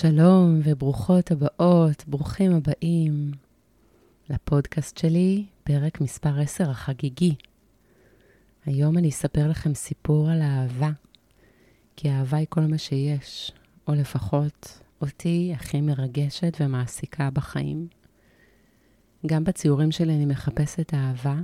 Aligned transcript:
שלום 0.00 0.60
וברוכות 0.64 1.30
הבאות, 1.30 2.04
ברוכים 2.06 2.52
הבאים 2.54 3.32
לפודקאסט 4.30 4.98
שלי, 4.98 5.46
פרק 5.64 6.00
מספר 6.00 6.40
10 6.40 6.70
החגיגי. 6.70 7.34
היום 8.66 8.98
אני 8.98 9.08
אספר 9.08 9.48
לכם 9.48 9.74
סיפור 9.74 10.30
על 10.30 10.42
אהבה, 10.42 10.90
כי 11.96 12.10
אהבה 12.10 12.38
היא 12.38 12.46
כל 12.50 12.60
מה 12.60 12.78
שיש, 12.78 13.52
או 13.88 13.94
לפחות 13.94 14.82
אותי 15.00 15.52
הכי 15.54 15.80
מרגשת 15.80 16.56
ומעסיקה 16.60 17.30
בחיים. 17.30 17.88
גם 19.26 19.44
בציורים 19.44 19.90
שלי 19.90 20.14
אני 20.14 20.26
מחפשת 20.26 20.94
אהבה, 20.94 21.36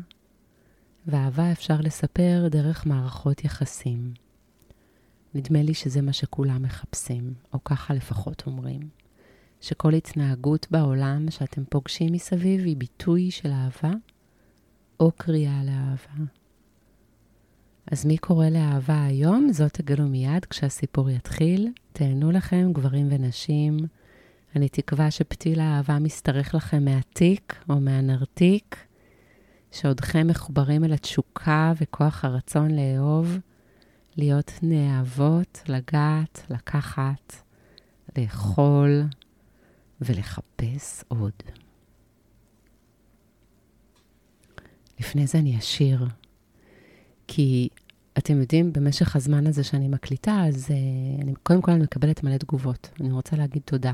ואהבה 1.07 1.53
אפשר 1.53 1.77
לספר 1.81 2.49
דרך 2.51 2.87
מערכות 2.87 3.45
יחסים. 3.45 4.24
נדמה 5.35 5.63
לי 5.63 5.75
שזה 5.75 6.03
מה 6.03 6.13
שכולם 6.13 6.63
מחפשים, 6.63 7.35
או 7.53 7.65
ככה 7.65 7.95
לפחות 7.95 8.43
אומרים. 8.47 8.81
שכל 9.61 9.95
התנהגות 9.95 10.67
בעולם 10.71 11.31
שאתם 11.31 11.65
פוגשים 11.65 12.13
מסביב 12.13 12.65
היא 12.65 12.77
ביטוי 12.77 13.31
של 13.31 13.51
אהבה, 13.51 13.91
או 15.01 15.13
קריאה 15.17 15.61
לאהבה. 15.65 16.25
אז 17.87 18.07
מי 18.07 18.19
קורא 18.19 18.49
לאהבה 18.49 19.05
היום? 19.05 19.53
זאת 19.53 19.73
תגלו 19.73 20.09
מיד 20.09 20.45
כשהסיפור 20.45 21.11
יתחיל. 21.11 21.69
תהנו 21.93 22.31
לכם, 22.31 22.71
גברים 22.73 23.09
ונשים. 23.11 23.77
אני 24.57 24.69
תקווה 24.69 25.11
שפתיל 25.11 25.61
האהבה 25.61 25.99
משתרך 25.99 26.55
לכם 26.55 26.85
מהתיק 26.85 27.65
או 27.69 27.81
מהנרתיק, 27.81 28.77
שעודכם 29.73 30.27
מחוברים 30.27 30.85
אל 30.85 30.93
התשוקה 30.93 31.73
וכוח 31.81 32.25
הרצון 32.25 32.71
לאהוב. 32.71 33.39
להיות 34.17 34.53
נאהבות, 34.63 35.63
לגעת, 35.69 36.43
לקחת, 36.51 37.35
לאכול 38.19 39.03
ולחפש 40.01 41.05
עוד. 41.09 41.33
לפני 45.01 45.27
זה 45.27 45.39
אני 45.39 45.59
אשיר, 45.59 46.07
כי 47.27 47.69
אתם 48.19 48.41
יודעים, 48.41 48.73
במשך 48.73 49.17
הזמן 49.17 49.47
הזה 49.47 49.65
שאני 49.65 49.89
מקליטה, 49.89 50.45
אז 50.49 50.67
uh, 50.67 51.23
אני, 51.23 51.35
קודם 51.43 51.63
כל 51.63 51.73
אני 51.73 51.83
מקבלת 51.83 52.23
מלא 52.23 52.37
תגובות. 52.37 52.91
אני 53.01 53.13
רוצה 53.13 53.37
להגיד 53.37 53.63
תודה. 53.65 53.93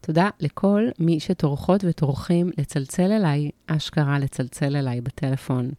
תודה 0.00 0.30
לכל 0.40 0.88
מי 0.98 1.20
שטורחות 1.20 1.84
וטורחים 1.84 2.50
לצלצל 2.58 3.12
אליי, 3.12 3.50
אשכרה 3.66 4.18
לצלצל 4.18 4.76
אליי 4.76 5.00
בטלפון, 5.00 5.70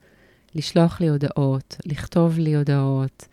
לשלוח 0.55 1.02
לי 1.02 1.08
הודעות, 1.08 1.77
לכתוב 1.86 2.39
לי 2.39 2.55
הודעות, 2.55 3.27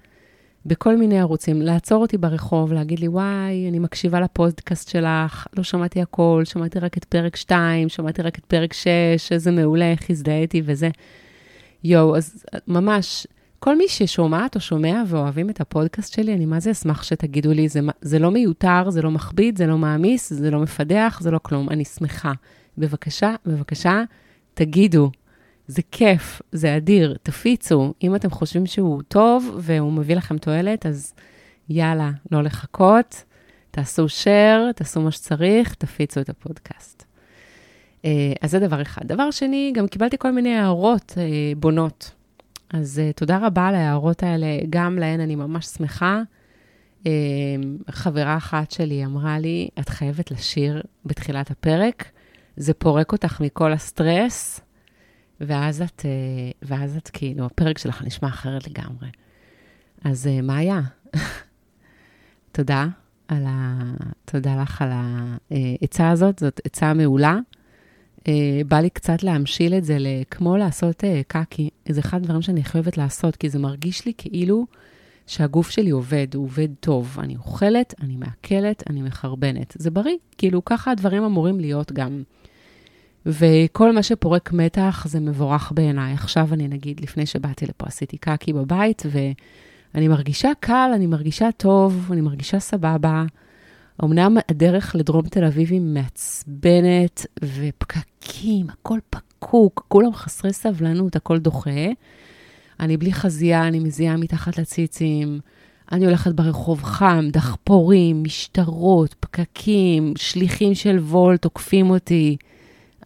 בכל 0.67 0.97
מיני 0.97 1.21
ערוצים, 1.21 1.63
לעצור 1.63 2.03
אותי 2.03 2.19
ברחוב, 2.19 2.73
להגיד 2.73 3.01
לי, 3.01 3.09
וואי, 3.09 3.69
אני 3.69 3.79
מקשיבה 3.79 4.21
לפודקאסט 4.21 4.89
שלך, 4.89 5.47
לא 5.57 5.63
שמעתי 5.63 6.03
הכל, 6.03 6.43
שמעתי 6.45 6.79
רק 6.79 6.97
את 6.99 7.05
פרק 7.05 7.37
2, 7.37 7.89
שמעתי 7.89 8.23
רק 8.23 8.39
את 8.39 8.45
פרק 8.45 8.73
6, 8.73 8.87
איזה 9.33 9.51
מעולה, 9.51 9.91
איך 9.91 10.11
הזדהיתי 10.11 10.63
וזה. 10.65 10.89
יואו, 11.85 12.17
אז 12.17 12.45
ממש, 12.69 13.27
כל 13.59 13.77
מי 13.77 13.89
ששומעת 13.89 14.55
או 14.55 14.61
שומע 14.61 15.03
ואוהבים 15.07 15.51
את 15.51 15.61
הפודקאסט 15.61 16.15
שלי, 16.15 16.35
אני 16.35 16.47
מה 16.47 16.61
זה 16.61 16.71
אשמח 16.71 17.03
שתגידו 17.03 17.53
לי, 17.53 17.69
זה, 17.69 17.81
זה 18.01 18.19
לא 18.19 18.31
מיותר, 18.31 18.91
זה 18.91 19.03
לא 19.03 19.11
מכביד, 19.11 19.59
זה 19.59 19.67
לא 19.67 19.79
מעמיס, 19.79 20.33
זה 20.33 20.51
לא 20.51 20.61
מפדח, 20.61 21.19
זה 21.23 21.31
לא 21.31 21.39
כלום, 21.43 21.69
אני 21.69 21.85
שמחה. 21.85 22.33
בבקשה, 22.79 23.35
בבקשה, 23.47 24.03
תגידו, 24.55 25.11
זה 25.71 25.83
כיף, 25.91 26.43
זה 26.53 26.77
אדיר, 26.77 27.17
תפיצו. 27.23 27.93
אם 28.03 28.15
אתם 28.15 28.31
חושבים 28.31 28.67
שהוא 28.67 29.03
טוב 29.09 29.57
והוא 29.59 29.93
מביא 29.93 30.17
לכם 30.17 30.39
תועלת, 30.39 30.87
אז 30.87 31.15
יאללה, 31.69 32.11
לא 32.31 32.43
לחכות, 32.43 33.25
תעשו 33.71 34.07
share, 34.07 34.73
תעשו 34.77 35.01
מה 35.01 35.11
שצריך, 35.11 35.75
תפיצו 35.75 36.21
את 36.21 36.29
הפודקאסט. 36.29 37.05
אה, 38.05 38.33
אז 38.43 38.51
זה 38.51 38.59
דבר 38.59 38.83
אחד. 38.83 39.03
דבר 39.07 39.31
שני, 39.31 39.73
גם 39.75 39.89
קיבלתי 39.89 40.17
כל 40.19 40.33
מיני 40.33 40.55
הערות 40.55 41.15
אה, 41.17 41.53
בונות. 41.57 42.11
אז 42.71 42.99
אה, 42.99 43.13
תודה 43.13 43.39
רבה 43.43 43.69
על 43.69 43.75
ההערות 43.75 44.23
האלה, 44.23 44.47
גם 44.71 44.99
להן 44.99 45.21
אני 45.21 45.37
ממש 45.37 45.67
שמחה. 45.67 46.23
חברה 47.91 48.37
אחת 48.37 48.71
שלי 48.71 49.05
אמרה 49.05 49.39
לי, 49.39 49.69
את 49.79 49.89
חייבת 49.89 50.31
לשיר 50.31 50.83
בתחילת 51.05 51.51
הפרק, 51.51 52.05
זה 52.57 52.75
פורק 52.75 53.13
אותך 53.13 53.41
מכל 53.41 53.73
הסטרס. 53.73 54.61
ואז 55.41 55.83
את, 55.83 56.03
אה, 56.05 56.51
ואז 56.63 56.97
את 56.97 57.11
כאילו, 57.13 57.47
הפרק 57.47 57.79
שלך 57.79 58.03
נשמע 58.03 58.29
אחרת 58.29 58.69
לגמרי. 58.69 59.09
אז 60.05 60.27
אה, 60.27 60.41
מה 60.43 60.57
היה? 60.57 60.81
תודה 62.53 62.87
על 63.29 63.45
ה... 63.49 63.83
תודה 64.25 64.63
לך 64.63 64.83
על 64.83 64.91
העצה 64.93 66.11
הזאת, 66.11 66.39
זאת 66.39 66.61
עצה 66.65 66.95
מעולה. 66.95 67.39
אה, 68.29 68.61
בא 68.69 68.81
לי 68.81 68.91
קצת 68.91 69.23
להמשיל 69.23 69.75
את 69.75 69.85
זה 69.85 69.97
כמו 70.31 70.57
לעשות 70.57 71.05
קקי. 71.27 71.71
זה 71.89 72.01
אחד 72.01 72.17
הדברים 72.23 72.43
שאני 72.43 72.65
חייבת 72.65 72.97
לעשות, 72.97 73.37
כי 73.37 73.51
זה 73.51 73.59
מרגיש 73.59 74.07
לי 74.07 74.13
כאילו 74.19 74.67
שהגוף 75.27 75.71
שלי 75.71 75.91
עובד, 75.91 76.27
הוא 76.35 76.45
עובד 76.45 76.69
טוב. 76.81 77.17
אני 77.19 77.37
אוכלת, 77.37 77.95
אני 78.01 78.17
מעכלת, 78.17 78.83
אני 78.91 79.03
מחרבנת. 79.03 79.77
זה 79.79 79.91
בריא, 79.91 80.17
כאילו 80.39 80.65
ככה 80.65 80.91
הדברים 80.91 81.25
אמורים 81.25 81.61
להיות 81.61 81.93
גם. 81.93 82.23
וכל 83.27 83.93
מה 83.93 84.03
שפורק 84.03 84.53
מתח 84.53 85.07
זה 85.09 85.21
מבורך 85.21 85.73
בעיניי. 85.75 86.15
עכשיו 86.15 86.49
אני 86.53 86.69
נגיד, 86.69 87.01
לפני 87.01 87.27
שבאתי 87.27 87.67
לפה, 87.67 87.87
עשיתי 87.87 88.17
קקי 88.17 88.53
בבית, 88.53 89.03
ואני 89.95 90.09
מרגישה 90.09 90.51
קל, 90.61 90.91
אני 90.95 91.07
מרגישה 91.07 91.49
טוב, 91.57 92.09
אני 92.13 92.21
מרגישה 92.21 92.61
סבבה. 92.61 93.25
אמנם 94.05 94.37
הדרך 94.49 94.97
לדרום 94.99 95.29
תל 95.29 95.45
אביב 95.45 95.71
היא 95.71 95.81
מעצבנת, 95.81 97.27
ופקקים, 97.45 98.67
הכל 98.71 98.99
פקוק, 99.11 99.85
כולם 99.89 100.15
חסרי 100.15 100.53
סבלנות, 100.53 101.17
הכל 101.17 101.39
דוחה. 101.39 101.87
אני 102.81 102.97
בלי 102.97 103.13
חזייה, 103.13 103.69
אני 103.69 103.79
מזיעה 103.79 104.17
מתחת 104.17 104.59
לציצים. 104.59 105.41
אני 105.93 106.07
הולכת 106.07 106.33
ברחוב 106.33 106.83
חם, 106.83 107.29
דחפורים, 107.33 108.23
משטרות, 108.23 109.15
פקקים, 109.21 110.13
שליחים 110.17 110.75
של 110.75 110.99
וולט 110.99 111.43
תוקפים 111.43 111.91
אותי. 111.91 112.37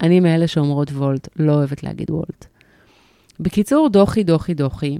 אני 0.02 0.20
מאלה 0.20 0.46
שאומרות 0.46 0.90
וולט, 0.90 1.28
לא 1.36 1.52
אוהבת 1.52 1.82
להגיד 1.82 2.10
וולט. 2.10 2.46
בקיצור, 3.40 3.88
דוחי, 3.88 4.24
דוחי, 4.24 4.54
דוחי, 4.54 4.98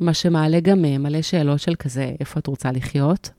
מה 0.00 0.14
שמעלה 0.14 0.60
גם 0.60 0.82
מלא 0.82 1.22
שאלות 1.22 1.60
של 1.60 1.74
כזה, 1.74 2.12
איפה 2.20 2.40
את 2.40 2.46
רוצה 2.46 2.72
לחיות? 2.72 3.30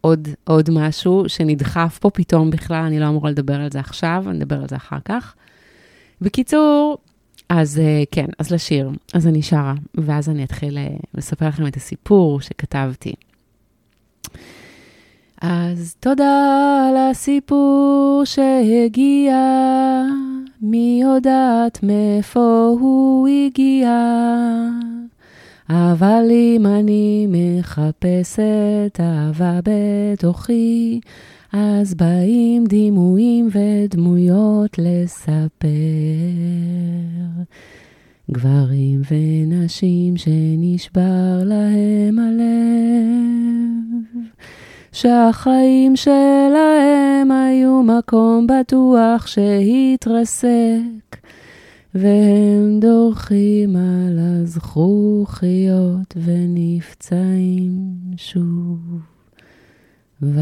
עוד, 0.00 0.28
עוד 0.44 0.70
משהו 0.72 1.24
שנדחף 1.26 1.98
פה 2.00 2.10
פתאום 2.10 2.50
בכלל, 2.50 2.84
אני 2.84 3.00
לא 3.00 3.08
אמורה 3.08 3.30
לדבר 3.30 3.60
על 3.60 3.70
זה 3.70 3.80
עכשיו, 3.80 4.24
אני 4.26 4.38
אדבר 4.38 4.60
על 4.60 4.68
זה 4.68 4.76
אחר 4.76 4.98
כך. 5.04 5.34
בקיצור, 6.20 6.98
אז 7.48 7.78
אה, 7.78 8.02
כן, 8.10 8.26
אז 8.38 8.50
לשיר. 8.50 8.90
אז 9.14 9.26
אני 9.26 9.42
שרה, 9.42 9.74
ואז 9.94 10.28
אני 10.28 10.44
אתחיל 10.44 10.78
אה, 10.78 10.88
לספר 11.14 11.48
לכם 11.48 11.66
את 11.66 11.76
הסיפור 11.76 12.40
שכתבתי. 12.40 13.12
אז 15.42 15.96
תודה 16.00 16.86
על 16.88 16.96
הסיפור 16.96 18.22
שהגיע, 18.24 19.36
מי 20.62 21.00
יודעת 21.02 21.82
מאיפה 21.82 22.76
הוא 22.80 23.28
הגיע. 23.28 23.90
אבל 25.68 26.24
אם 26.30 26.66
אני 26.66 27.26
מחפשת 27.28 29.00
אהבה 29.00 29.60
בתוכי, 29.64 31.00
אז 31.52 31.94
באים 31.94 32.64
דימויים 32.64 33.48
ודמויות 33.52 34.78
לספר. 34.78 35.68
גברים 38.30 39.02
ונשים 39.10 40.16
שנשבר 40.16 41.42
להם 41.44 42.18
הלב. 42.18 43.68
שהחיים 45.00 45.96
שלהם 45.96 47.30
היו 47.30 47.82
מקום 47.82 48.46
בטוח 48.46 49.26
שהתרסק, 49.26 51.16
והם 51.94 52.80
דורכים 52.80 53.76
על 53.76 54.18
הזכוכיות 54.20 56.16
ונפצעים 56.24 57.88
שוב 58.16 59.00
ושוב. 60.22 60.38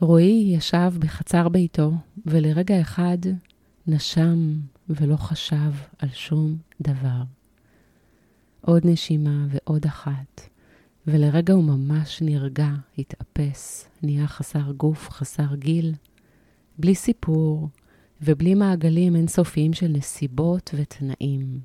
רועי 0.00 0.52
ישב 0.56 0.92
בחצר 0.98 1.48
ביתו, 1.48 1.92
ולרגע 2.26 2.80
אחד 2.80 3.18
נשם 3.86 4.54
ולא 4.88 5.16
חשב 5.16 5.72
על 5.98 6.08
שום 6.12 6.67
דבר. 6.80 7.22
עוד 8.60 8.82
נשימה 8.86 9.46
ועוד 9.50 9.84
אחת, 9.84 10.48
ולרגע 11.06 11.54
הוא 11.54 11.64
ממש 11.64 12.22
נרגע, 12.22 12.68
התאפס, 12.98 13.88
נהיה 14.02 14.26
חסר 14.26 14.72
גוף, 14.72 15.10
חסר 15.10 15.54
גיל, 15.54 15.94
בלי 16.78 16.94
סיפור 16.94 17.68
ובלי 18.22 18.54
מעגלים 18.54 19.16
אינסופיים 19.16 19.72
של 19.72 19.88
נסיבות 19.88 20.70
ותנאים. 20.74 21.60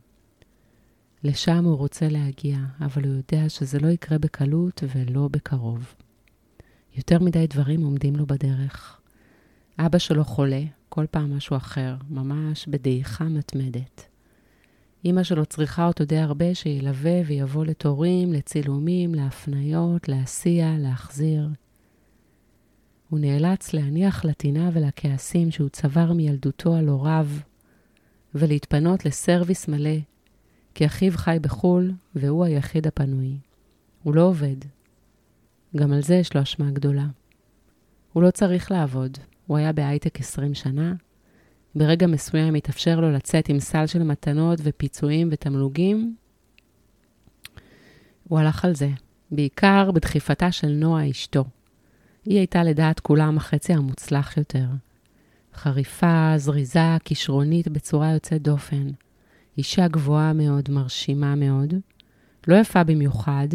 לשם 1.24 1.66
הוא 1.66 1.78
רוצה 1.78 2.08
להגיע, 2.08 2.58
אבל 2.80 3.04
הוא 3.06 3.16
יודע 3.16 3.50
שזה 3.50 3.80
לא 3.80 3.88
יקרה 3.88 4.18
בקלות 4.18 4.84
ולא 4.96 5.28
בקרוב. 5.32 5.96
יותר 6.96 7.20
מדי 7.20 7.48
דברים 7.48 7.84
עומדים 7.84 8.16
לו 8.16 8.26
בדרך. 8.26 9.02
אבא 9.80 9.98
שלו 9.98 10.24
חולה, 10.26 10.64
כל 10.90 11.06
פעם 11.12 11.38
משהו 11.38 11.58
אחר, 11.58 11.96
ממש 12.10 12.68
בדעיכה 12.68 13.24
מתמדת. 13.24 14.13
אימא 15.06 15.24
שלו 15.24 15.46
צריכה 15.46 15.88
אותו 15.88 16.06
די 16.06 16.18
הרבה 16.18 16.56
שילווה 16.56 17.22
ויבוא 17.26 17.66
לתורים, 17.66 18.34
לצילומים, 18.34 19.16
להפניות, 19.16 20.08
להסיע, 20.08 20.76
להחזיר. 20.80 21.50
הוא 23.10 23.20
נאלץ 23.20 23.74
להניח 23.74 24.26
לטינה 24.26 24.70
ולכעסים 24.74 25.52
שהוא 25.52 25.70
צבר 25.70 26.14
מילדותו 26.14 26.76
על 26.76 26.88
הוריו, 26.88 27.28
ולהתפנות 28.36 29.06
לסרוויס 29.06 29.68
מלא, 29.68 29.98
כי 30.74 30.86
אחיו 30.86 31.12
חי 31.16 31.38
בחו"ל 31.42 31.92
והוא 32.16 32.46
היחיד 32.46 32.88
הפנוי. 32.88 33.38
הוא 34.04 34.16
לא 34.16 34.22
עובד. 34.22 34.56
גם 35.76 35.94
על 35.94 36.02
זה 36.02 36.16
יש 36.16 36.36
לו 36.36 36.42
אשמה 36.42 36.72
גדולה. 36.72 37.06
הוא 38.14 38.24
לא 38.24 38.32
צריך 38.32 38.72
לעבוד, 38.72 39.18
הוא 39.48 39.58
היה 39.58 39.74
בהייטק 39.74 40.20
20 40.20 40.54
שנה. 40.54 40.94
ברגע 41.76 42.08
מסוים 42.08 42.56
התאפשר 42.56 43.00
לו 43.00 43.12
לצאת 43.12 43.50
עם 43.50 43.60
סל 43.60 43.88
של 43.88 44.04
מתנות 44.04 44.60
ופיצויים 44.64 45.30
ותמלוגים. 45.32 46.16
הוא 48.28 48.40
הלך 48.40 48.66
על 48.66 48.76
זה, 48.76 48.90
בעיקר 49.32 49.92
בדחיפתה 49.92 50.52
של 50.52 50.68
נועה 50.68 51.10
אשתו. 51.10 51.44
היא 52.26 52.38
הייתה 52.38 52.64
לדעת 52.64 53.00
כולם 53.00 53.38
החצי 53.38 53.74
המוצלח 53.74 54.38
יותר. 54.38 54.66
חריפה, 55.54 56.34
זריזה, 56.38 56.98
כישרונית 57.06 57.68
בצורה 57.68 58.12
יוצאת 58.12 58.42
דופן. 58.42 58.88
אישה 59.58 59.88
גבוהה 59.88 60.34
מאוד, 60.34 60.72
מרשימה 60.72 61.36
מאוד. 61.36 61.74
לא 62.48 62.56
יפה 62.56 62.84
במיוחד, 62.84 63.48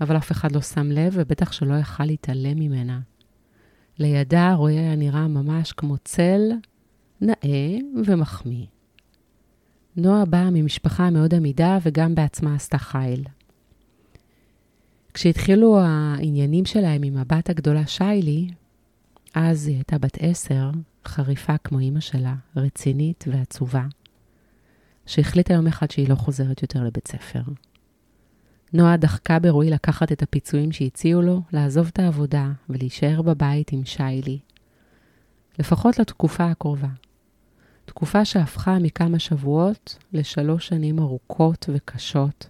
אבל 0.00 0.16
אף 0.16 0.32
אחד 0.32 0.52
לא 0.52 0.60
שם 0.60 0.90
לב, 0.90 1.12
ובטח 1.16 1.52
שלא 1.52 1.74
יכל 1.74 2.04
להתעלם 2.04 2.58
ממנה. 2.58 3.00
לידה 3.98 4.54
רועי 4.54 4.78
היה 4.78 4.96
נראה 4.96 5.28
ממש 5.28 5.72
כמו 5.72 5.96
צל 6.04 6.40
נאה 7.20 7.78
ומחמיא. 8.06 8.66
נועה 9.96 10.24
באה 10.24 10.50
ממשפחה 10.50 11.10
מאוד 11.10 11.34
עמידה 11.34 11.78
וגם 11.82 12.14
בעצמה 12.14 12.54
עשתה 12.54 12.78
חיל. 12.78 13.24
כשהתחילו 15.14 15.80
העניינים 15.80 16.64
שלהם 16.64 17.02
עם 17.02 17.16
הבת 17.16 17.50
הגדולה 17.50 17.86
שיילי, 17.86 18.48
אז 19.34 19.66
היא 19.66 19.76
הייתה 19.76 19.98
בת 19.98 20.18
עשר, 20.20 20.70
חריפה 21.04 21.58
כמו 21.58 21.78
אימא 21.78 22.00
שלה, 22.00 22.34
רצינית 22.56 23.24
ועצובה, 23.28 23.86
שהחליטה 25.06 25.54
יום 25.54 25.66
אחד 25.66 25.90
שהיא 25.90 26.08
לא 26.08 26.14
חוזרת 26.14 26.62
יותר 26.62 26.84
לבית 26.84 27.08
ספר. 27.08 27.42
נועה 28.72 28.96
דחקה 28.96 29.38
ברועי 29.38 29.70
לקחת 29.70 30.12
את 30.12 30.22
הפיצויים 30.22 30.72
שהציעו 30.72 31.22
לו, 31.22 31.42
לעזוב 31.52 31.86
את 31.92 31.98
העבודה 31.98 32.52
ולהישאר 32.68 33.22
בבית 33.22 33.72
עם 33.72 33.84
שיילי. 33.84 34.38
לפחות 35.58 35.98
לתקופה 35.98 36.50
הקרובה. 36.50 36.88
תקופה 37.90 38.24
שהפכה 38.24 38.78
מכמה 38.78 39.18
שבועות 39.18 39.98
לשלוש 40.12 40.68
שנים 40.68 40.98
ארוכות 40.98 41.68
וקשות 41.72 42.48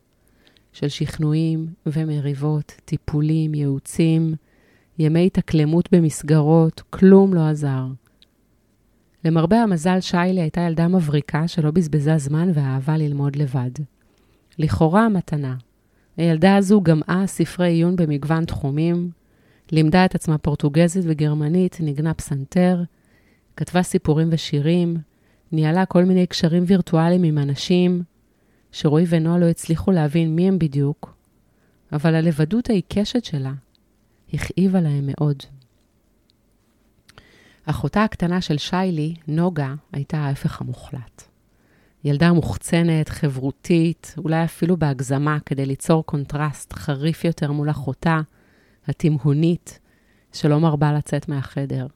של 0.73 0.89
שכנועים 0.89 1.67
ומריבות, 1.87 2.73
טיפולים, 2.85 3.55
ייעוצים, 3.55 4.35
ימי 4.99 5.27
התאקלמות 5.27 5.89
במסגרות, 5.93 6.83
כלום 6.91 7.35
לא 7.35 7.41
עזר. 7.49 7.87
למרבה 9.25 9.63
המזל, 9.63 10.01
שיילי 10.01 10.41
הייתה 10.41 10.61
ילדה 10.61 10.89
מבריקה 10.89 11.49
שלא 11.49 11.71
בזבזה 11.71 12.19
זמן 12.19 12.51
ואהבה 12.55 12.97
ללמוד 12.97 13.37
לבד. 13.37 13.71
לכאורה 14.59 15.09
מתנה, 15.09 15.57
הילדה 16.17 16.57
הזו 16.57 16.81
גמעה 16.81 17.27
ספרי 17.27 17.69
עיון 17.69 17.97
במגוון 17.97 18.45
תחומים, 18.45 19.11
לימדה 19.73 20.05
את 20.05 20.15
עצמה 20.15 20.39
פורטוגזית 20.39 21.05
וגרמנית, 21.09 21.77
נגנה 21.81 22.15
פסנתר, 22.15 22.83
כתבה 23.57 23.83
סיפורים 23.83 24.29
ושירים, 24.33 24.97
ניהלה 25.53 25.87
כל 25.87 26.05
מיני 26.05 26.27
קשרים 26.27 26.65
וירטואליים 26.67 27.23
עם 27.23 27.39
אנשים 27.39 28.03
שרועי 28.73 29.05
ונועה 29.09 29.39
לא 29.39 29.47
הצליחו 29.47 29.91
להבין 29.91 30.37
מי 30.37 30.49
הם 30.49 30.59
בדיוק, 30.59 31.15
אבל 31.93 32.15
הלבדות 32.15 32.71
העיקשת 32.71 33.25
שלה 33.25 33.53
הכאיבה 34.33 34.81
להם 34.81 35.05
מאוד. 35.07 35.37
אחותה 37.65 38.05
הקטנה 38.05 38.41
של 38.41 38.59
שיילי, 38.59 39.15
נוגה, 39.29 39.75
הייתה 39.93 40.19
ההפך 40.19 40.61
המוחלט. 40.61 41.23
ילדה 42.05 42.33
מוחצנת, 42.33 43.09
חברותית, 43.09 44.15
אולי 44.19 44.45
אפילו 44.45 44.77
בהגזמה, 44.77 45.39
כדי 45.47 45.67
ליצור 45.67 46.07
קונטרסט 46.07 46.73
חריף 46.73 47.25
יותר 47.25 47.53
מול 47.53 47.71
אחותה, 47.71 48.21
התימהונית, 48.87 49.79
שלא 50.33 50.61
מרבה 50.61 50.93
לצאת 50.93 51.29
מהחדר. 51.29 51.87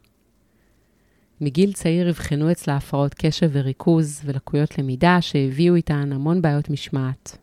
מגיל 1.41 1.73
צעיר 1.73 2.11
אבחנו 2.11 2.51
אצלה 2.51 2.77
הפרעות 2.77 3.15
קשב 3.15 3.51
וריכוז 3.53 4.21
ולקויות 4.25 4.79
למידה 4.79 5.21
שהביאו 5.21 5.75
איתן 5.75 6.13
המון 6.13 6.43
בעיות 6.43 6.71
משמעת. 6.71 7.39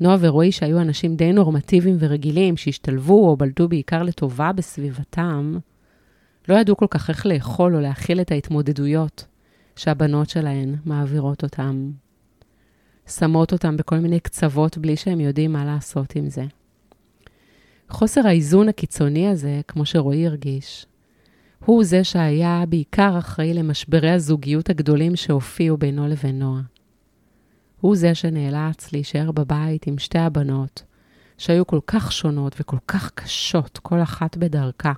נועה 0.00 0.16
ורועי, 0.20 0.52
שהיו 0.52 0.80
אנשים 0.80 1.16
די 1.16 1.32
נורמטיביים 1.32 1.96
ורגילים, 1.98 2.56
שהשתלבו 2.56 3.28
או 3.28 3.36
בלטו 3.36 3.68
בעיקר 3.68 4.02
לטובה 4.02 4.52
בסביבתם, 4.52 5.58
לא 6.48 6.54
ידעו 6.54 6.76
כל 6.76 6.86
כך 6.90 7.10
איך 7.10 7.26
לאכול 7.26 7.76
או 7.76 7.80
להכיל 7.80 8.20
את 8.20 8.30
ההתמודדויות 8.30 9.26
שהבנות 9.76 10.30
שלהן 10.30 10.74
מעבירות 10.84 11.42
אותם. 11.42 11.90
שמות 13.06 13.52
אותם 13.52 13.76
בכל 13.76 13.98
מיני 13.98 14.20
קצוות 14.20 14.78
בלי 14.78 14.96
שהם 14.96 15.20
יודעים 15.20 15.52
מה 15.52 15.64
לעשות 15.64 16.16
עם 16.16 16.28
זה. 16.28 16.44
חוסר 17.88 18.26
האיזון 18.26 18.68
הקיצוני 18.68 19.28
הזה, 19.28 19.60
כמו 19.68 19.86
שרועי 19.86 20.26
הרגיש, 20.26 20.86
הוא 21.64 21.84
זה 21.84 22.04
שהיה 22.04 22.64
בעיקר 22.68 23.18
אחראי 23.18 23.54
למשברי 23.54 24.10
הזוגיות 24.10 24.70
הגדולים 24.70 25.16
שהופיעו 25.16 25.76
בינו 25.76 26.08
לבין 26.08 26.38
נועה. 26.38 26.62
הוא 27.80 27.96
זה 27.96 28.14
שנאלץ 28.14 28.92
להישאר 28.92 29.32
בבית 29.32 29.86
עם 29.86 29.98
שתי 29.98 30.18
הבנות, 30.18 30.82
שהיו 31.38 31.66
כל 31.66 31.80
כך 31.86 32.12
שונות 32.12 32.56
וכל 32.60 32.76
כך 32.88 33.10
קשות, 33.10 33.78
כל 33.82 34.02
אחת 34.02 34.36
בדרכה. 34.36 34.92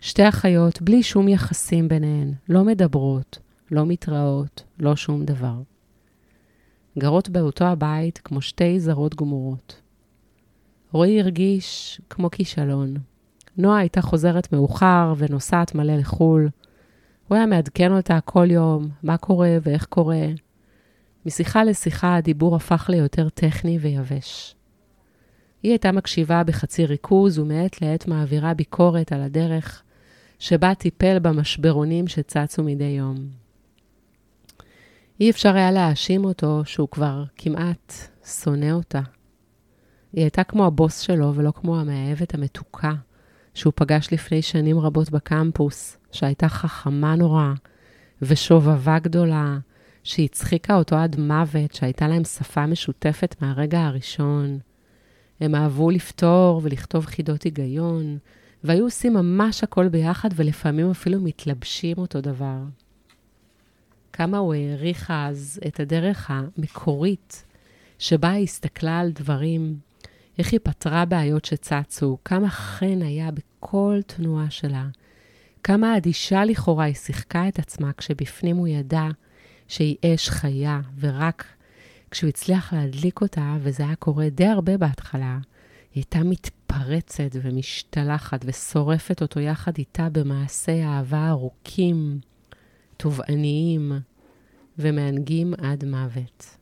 שתי 0.00 0.28
אחיות 0.28 0.82
בלי 0.82 1.02
שום 1.02 1.28
יחסים 1.28 1.88
ביניהן, 1.88 2.32
לא 2.48 2.64
מדברות, 2.64 3.38
לא 3.70 3.86
מתראות, 3.86 4.62
לא 4.78 4.96
שום 4.96 5.24
דבר. 5.24 5.60
גרות 6.98 7.28
באותו 7.28 7.64
הבית 7.64 8.18
כמו 8.18 8.42
שתי 8.42 8.80
זרות 8.80 9.14
גמורות. 9.14 9.80
רועי 10.92 11.20
הרגיש 11.20 12.00
כמו 12.10 12.30
כישלון. 12.30 12.96
נועה 13.58 13.78
הייתה 13.78 14.02
חוזרת 14.02 14.52
מאוחר 14.52 15.14
ונוסעת 15.16 15.74
מלא 15.74 15.96
לחו"ל. 15.96 16.48
הוא 17.28 17.36
היה 17.36 17.46
מעדכן 17.46 17.92
אותה 17.92 18.18
כל 18.24 18.50
יום, 18.50 18.88
מה 19.02 19.16
קורה 19.16 19.56
ואיך 19.62 19.86
קורה. 19.86 20.26
משיחה 21.26 21.64
לשיחה 21.64 22.16
הדיבור 22.16 22.56
הפך 22.56 22.90
ליותר 22.92 23.28
טכני 23.28 23.78
ויבש. 23.78 24.54
היא 25.62 25.72
הייתה 25.72 25.92
מקשיבה 25.92 26.44
בחצי 26.44 26.86
ריכוז 26.86 27.38
ומעת 27.38 27.82
לעת 27.82 28.08
מעבירה 28.08 28.54
ביקורת 28.54 29.12
על 29.12 29.22
הדרך 29.22 29.82
שבה 30.38 30.74
טיפל 30.74 31.18
במשברונים 31.18 32.08
שצצו 32.08 32.62
מדי 32.62 32.84
יום. 32.84 33.16
אי 35.20 35.30
אפשר 35.30 35.54
היה 35.56 35.70
להאשים 35.70 36.24
אותו 36.24 36.62
שהוא 36.64 36.88
כבר 36.88 37.24
כמעט 37.36 37.92
שונא 38.24 38.72
אותה. 38.72 39.00
היא 40.12 40.22
הייתה 40.22 40.44
כמו 40.44 40.66
הבוס 40.66 41.00
שלו 41.00 41.34
ולא 41.34 41.50
כמו 41.50 41.80
המאהבת 41.80 42.34
המתוקה 42.34 42.92
שהוא 43.56 43.72
פגש 43.76 44.08
לפני 44.12 44.42
שנים 44.42 44.78
רבות 44.78 45.10
בקמפוס, 45.10 45.96
שהייתה 46.12 46.48
חכמה 46.48 47.16
נורא 47.16 47.52
ושובבה 48.22 48.98
גדולה, 48.98 49.58
שהצחיקה 50.02 50.76
אותו 50.76 50.96
עד 50.96 51.20
מוות, 51.20 51.74
שהייתה 51.74 52.08
להם 52.08 52.24
שפה 52.24 52.66
משותפת 52.66 53.34
מהרגע 53.40 53.80
הראשון. 53.80 54.58
הם 55.40 55.54
אהבו 55.54 55.90
לפתור 55.90 56.60
ולכתוב 56.64 57.06
חידות 57.06 57.42
היגיון, 57.42 58.18
והיו 58.64 58.84
עושים 58.84 59.14
ממש 59.14 59.64
הכל 59.64 59.88
ביחד, 59.88 60.28
ולפעמים 60.34 60.90
אפילו 60.90 61.20
מתלבשים 61.20 61.98
אותו 61.98 62.20
דבר. 62.20 62.58
כמה 64.12 64.38
הוא 64.38 64.54
העריך 64.54 65.10
אז 65.14 65.60
את 65.66 65.80
הדרך 65.80 66.30
המקורית 66.30 67.44
שבה 67.98 68.30
היא 68.30 68.44
הסתכלה 68.44 68.98
על 68.98 69.10
דברים, 69.10 69.78
איך 70.38 70.52
היא 70.52 70.60
פתרה 70.62 71.04
בעיות 71.04 71.44
שצצו, 71.44 72.18
כמה 72.24 72.48
חן 72.48 73.02
היה 73.02 73.30
בכל 73.30 74.00
תנועה 74.06 74.50
שלה, 74.50 74.88
כמה 75.62 75.96
אדישה 75.96 76.44
לכאורה 76.44 76.84
היא 76.84 76.94
שיחקה 76.94 77.48
את 77.48 77.58
עצמה 77.58 77.92
כשבפנים 77.92 78.56
הוא 78.56 78.68
ידע 78.68 79.04
שהיא 79.68 79.96
אש 80.04 80.28
חיה, 80.28 80.80
ורק 81.00 81.44
כשהוא 82.10 82.28
הצליח 82.28 82.72
להדליק 82.72 83.20
אותה, 83.20 83.56
וזה 83.60 83.82
היה 83.82 83.96
קורה 83.96 84.28
די 84.28 84.46
הרבה 84.46 84.76
בהתחלה, 84.76 85.38
היא 85.94 86.02
הייתה 86.02 86.18
מתפרצת 86.18 87.30
ומשתלחת 87.32 88.44
ושורפת 88.44 89.22
אותו 89.22 89.40
יחד 89.40 89.72
איתה 89.78 90.08
במעשי 90.12 90.82
אהבה 90.84 91.28
ארוכים, 91.28 92.20
תובעניים 92.96 93.92
ומענגים 94.78 95.54
עד 95.58 95.84
מוות. 95.84 96.56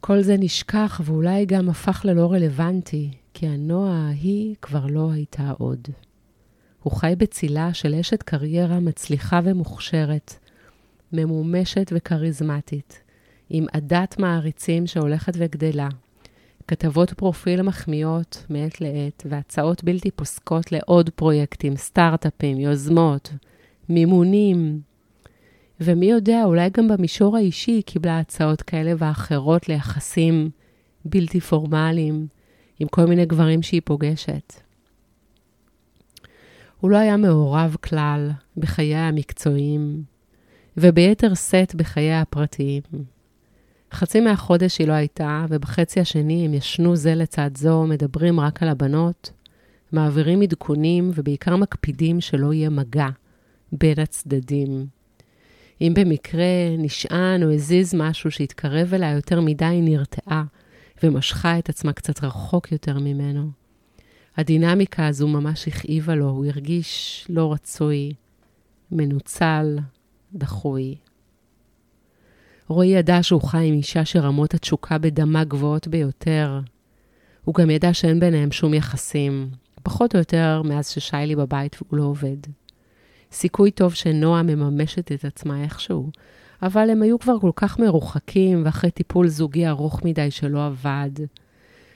כל 0.00 0.22
זה 0.22 0.36
נשכח 0.38 1.00
ואולי 1.04 1.46
גם 1.46 1.68
הפך 1.68 2.00
ללא 2.04 2.32
רלוונטי, 2.32 3.10
כי 3.34 3.46
הנועה 3.46 4.08
ההיא 4.08 4.54
כבר 4.62 4.86
לא 4.86 5.10
הייתה 5.12 5.52
עוד. 5.58 5.88
הוא 6.82 6.92
חי 6.92 7.14
בצילה 7.18 7.74
של 7.74 7.94
אשת 7.94 8.22
קריירה 8.22 8.80
מצליחה 8.80 9.40
ומוכשרת, 9.44 10.34
ממומשת 11.12 11.92
וכריזמטית, 11.94 13.00
עם 13.50 13.66
עדת 13.72 14.18
מעריצים 14.18 14.86
שהולכת 14.86 15.32
וגדלה, 15.36 15.88
כתבות 16.68 17.12
פרופיל 17.12 17.62
מחמיאות 17.62 18.46
מעת 18.50 18.80
לעת, 18.80 19.22
והצעות 19.28 19.84
בלתי 19.84 20.10
פוסקות 20.10 20.72
לעוד 20.72 21.10
פרויקטים, 21.10 21.76
סטארט-אפים, 21.76 22.60
יוזמות, 22.60 23.32
מימונים. 23.88 24.80
ומי 25.80 26.06
יודע, 26.06 26.44
אולי 26.44 26.70
גם 26.70 26.88
במישור 26.88 27.36
האישי 27.36 27.70
היא 27.70 27.82
קיבלה 27.82 28.18
הצעות 28.18 28.62
כאלה 28.62 28.92
ואחרות 28.98 29.68
ליחסים 29.68 30.50
בלתי 31.04 31.40
פורמליים 31.40 32.26
עם 32.80 32.88
כל 32.88 33.04
מיני 33.04 33.26
גברים 33.26 33.62
שהיא 33.62 33.82
פוגשת. 33.84 34.54
הוא 36.80 36.90
לא 36.90 36.96
היה 36.96 37.16
מעורב 37.16 37.76
כלל 37.80 38.30
בחיי 38.56 38.96
המקצועיים, 38.96 40.02
וביתר 40.76 41.34
שאת 41.34 41.74
בחיי 41.74 42.14
הפרטיים. 42.14 42.82
חצי 43.92 44.20
מהחודש 44.20 44.78
היא 44.78 44.88
לא 44.88 44.92
הייתה, 44.92 45.46
ובחצי 45.48 46.00
השני 46.00 46.44
הם 46.44 46.54
ישנו 46.54 46.96
זה 46.96 47.14
לצד 47.14 47.50
זו, 47.56 47.84
מדברים 47.86 48.40
רק 48.40 48.62
על 48.62 48.68
הבנות, 48.68 49.32
מעבירים 49.92 50.42
עדכונים, 50.42 51.10
ובעיקר 51.14 51.56
מקפידים 51.56 52.20
שלא 52.20 52.52
יהיה 52.52 52.70
מגע 52.70 53.08
בין 53.72 53.98
הצדדים. 53.98 54.97
אם 55.80 55.92
במקרה 55.96 56.76
נשען 56.78 57.42
או 57.42 57.52
הזיז 57.52 57.94
משהו 57.94 58.30
שהתקרב 58.30 58.94
אליה 58.94 59.12
יותר 59.12 59.40
מדי, 59.40 59.64
היא 59.64 59.82
נרתעה 59.82 60.44
ומשכה 61.02 61.58
את 61.58 61.68
עצמה 61.68 61.92
קצת 61.92 62.24
רחוק 62.24 62.72
יותר 62.72 62.98
ממנו. 62.98 63.50
הדינמיקה 64.36 65.06
הזו 65.06 65.28
ממש 65.28 65.68
הכאיבה 65.68 66.14
לו, 66.14 66.28
הוא 66.28 66.46
הרגיש 66.46 67.26
לא 67.28 67.52
רצוי, 67.52 68.12
מנוצל, 68.92 69.78
דחוי. 70.34 70.94
רועי 72.68 72.88
ידע 72.88 73.22
שהוא 73.22 73.42
חי 73.42 73.66
עם 73.68 73.74
אישה 73.74 74.04
שרמות 74.04 74.54
התשוקה 74.54 74.98
בדמה 74.98 75.44
גבוהות 75.44 75.88
ביותר. 75.88 76.60
הוא 77.44 77.54
גם 77.54 77.70
ידע 77.70 77.94
שאין 77.94 78.20
ביניהם 78.20 78.52
שום 78.52 78.74
יחסים, 78.74 79.50
פחות 79.82 80.14
או 80.14 80.18
יותר 80.18 80.62
מאז 80.64 80.88
ששיילי 80.88 81.36
בבית 81.36 81.76
והוא 81.82 81.98
לא 81.98 82.02
עובד. 82.02 82.36
סיכוי 83.32 83.70
טוב 83.70 83.94
שנועה 83.94 84.42
מממשת 84.42 85.12
את 85.12 85.24
עצמה 85.24 85.62
איכשהו, 85.62 86.10
אבל 86.62 86.90
הם 86.90 87.02
היו 87.02 87.18
כבר 87.18 87.38
כל 87.40 87.50
כך 87.56 87.78
מרוחקים 87.78 88.62
ואחרי 88.64 88.90
טיפול 88.90 89.28
זוגי 89.28 89.68
ארוך 89.68 90.04
מדי 90.04 90.30
שלא 90.30 90.66
עבד, 90.66 91.10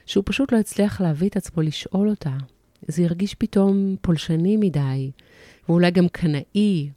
שהוא 0.06 0.24
פשוט 0.26 0.52
לא 0.52 0.58
הצליח 0.58 1.00
להביא 1.00 1.28
את 1.28 1.36
עצמו 1.36 1.62
לשאול 1.62 2.08
אותה. 2.08 2.36
זה 2.88 3.04
הרגיש 3.04 3.34
פתאום 3.34 3.96
פולשני 4.00 4.56
מדי, 4.56 5.10
ואולי 5.68 5.90
גם 5.90 6.08
קנאי 6.08 6.90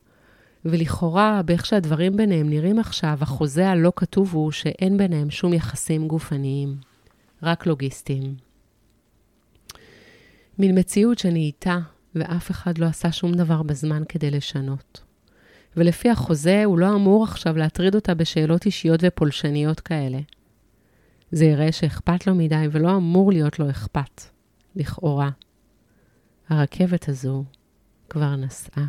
ולכאורה, 0.66 1.42
באיך 1.46 1.66
שהדברים 1.66 2.18
ביניהם 2.18 2.50
נראים 2.50 2.80
עכשיו, 2.80 3.18
החוזה 3.22 3.70
הלא 3.70 3.92
כתוב 3.96 4.34
הוא 4.34 4.52
שאין 4.52 4.98
ביניהם 4.98 5.30
שום 5.30 5.54
יחסים 5.54 6.08
גופניים, 6.08 6.78
רק 7.44 7.66
לוגיסטיים. 7.66 8.36
מין 10.60 10.80
מציאות 10.80 11.20
שנהייתה, 11.20 11.80
ואף 12.16 12.52
אחד 12.52 12.78
לא 12.78 12.86
עשה 12.86 13.12
שום 13.12 13.34
דבר 13.34 13.64
בזמן 13.64 14.04
כדי 14.10 14.32
לשנות. 14.32 15.04
ולפי 15.78 16.10
החוזה, 16.10 16.66
הוא 16.66 16.80
לא 16.80 16.96
אמור 16.96 17.24
עכשיו 17.24 17.58
להטריד 17.58 17.96
אותה 17.96 18.14
בשאלות 18.14 18.66
אישיות 18.66 19.00
ופולשניות 19.04 19.80
כאלה. 19.80 20.20
זה 21.32 21.46
יראה 21.46 21.72
שאכפת 21.72 22.28
לו 22.28 22.36
מדי 22.36 22.68
ולא 22.72 22.96
אמור 22.96 23.32
להיות 23.32 23.60
לו 23.60 23.70
אכפת, 23.70 24.22
לכאורה. 24.76 25.30
הרכבת 26.50 27.10
הזו 27.10 27.44
כבר 28.10 28.36
נסעה. 28.36 28.86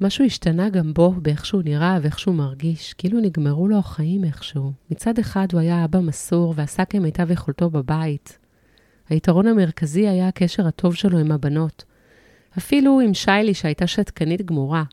משהו 0.00 0.24
השתנה 0.24 0.68
גם 0.68 0.94
בו, 0.94 1.12
באיך 1.12 1.46
שהוא 1.46 1.62
נראה 1.64 1.98
ואיך 2.02 2.18
שהוא 2.18 2.34
מרגיש, 2.34 2.92
כאילו 2.92 3.20
נגמרו 3.20 3.68
לו 3.68 3.78
החיים 3.78 4.24
איכשהו. 4.24 4.72
מצד 4.90 5.18
אחד 5.18 5.46
הוא 5.52 5.60
היה 5.60 5.84
אבא 5.84 6.00
מסור 6.00 6.54
ועשה 6.56 6.84
כמיטב 6.84 7.30
יכולתו 7.30 7.70
בבית. 7.70 8.38
היתרון 9.08 9.46
המרכזי 9.46 10.08
היה 10.08 10.28
הקשר 10.28 10.66
הטוב 10.66 10.94
שלו 10.94 11.18
עם 11.18 11.32
הבנות. 11.32 11.84
אפילו 12.58 13.00
עם 13.00 13.14
שיילי 13.14 13.54
שהייתה 13.54 13.86
שתקנית 13.86 14.42
גמורה. 14.42 14.84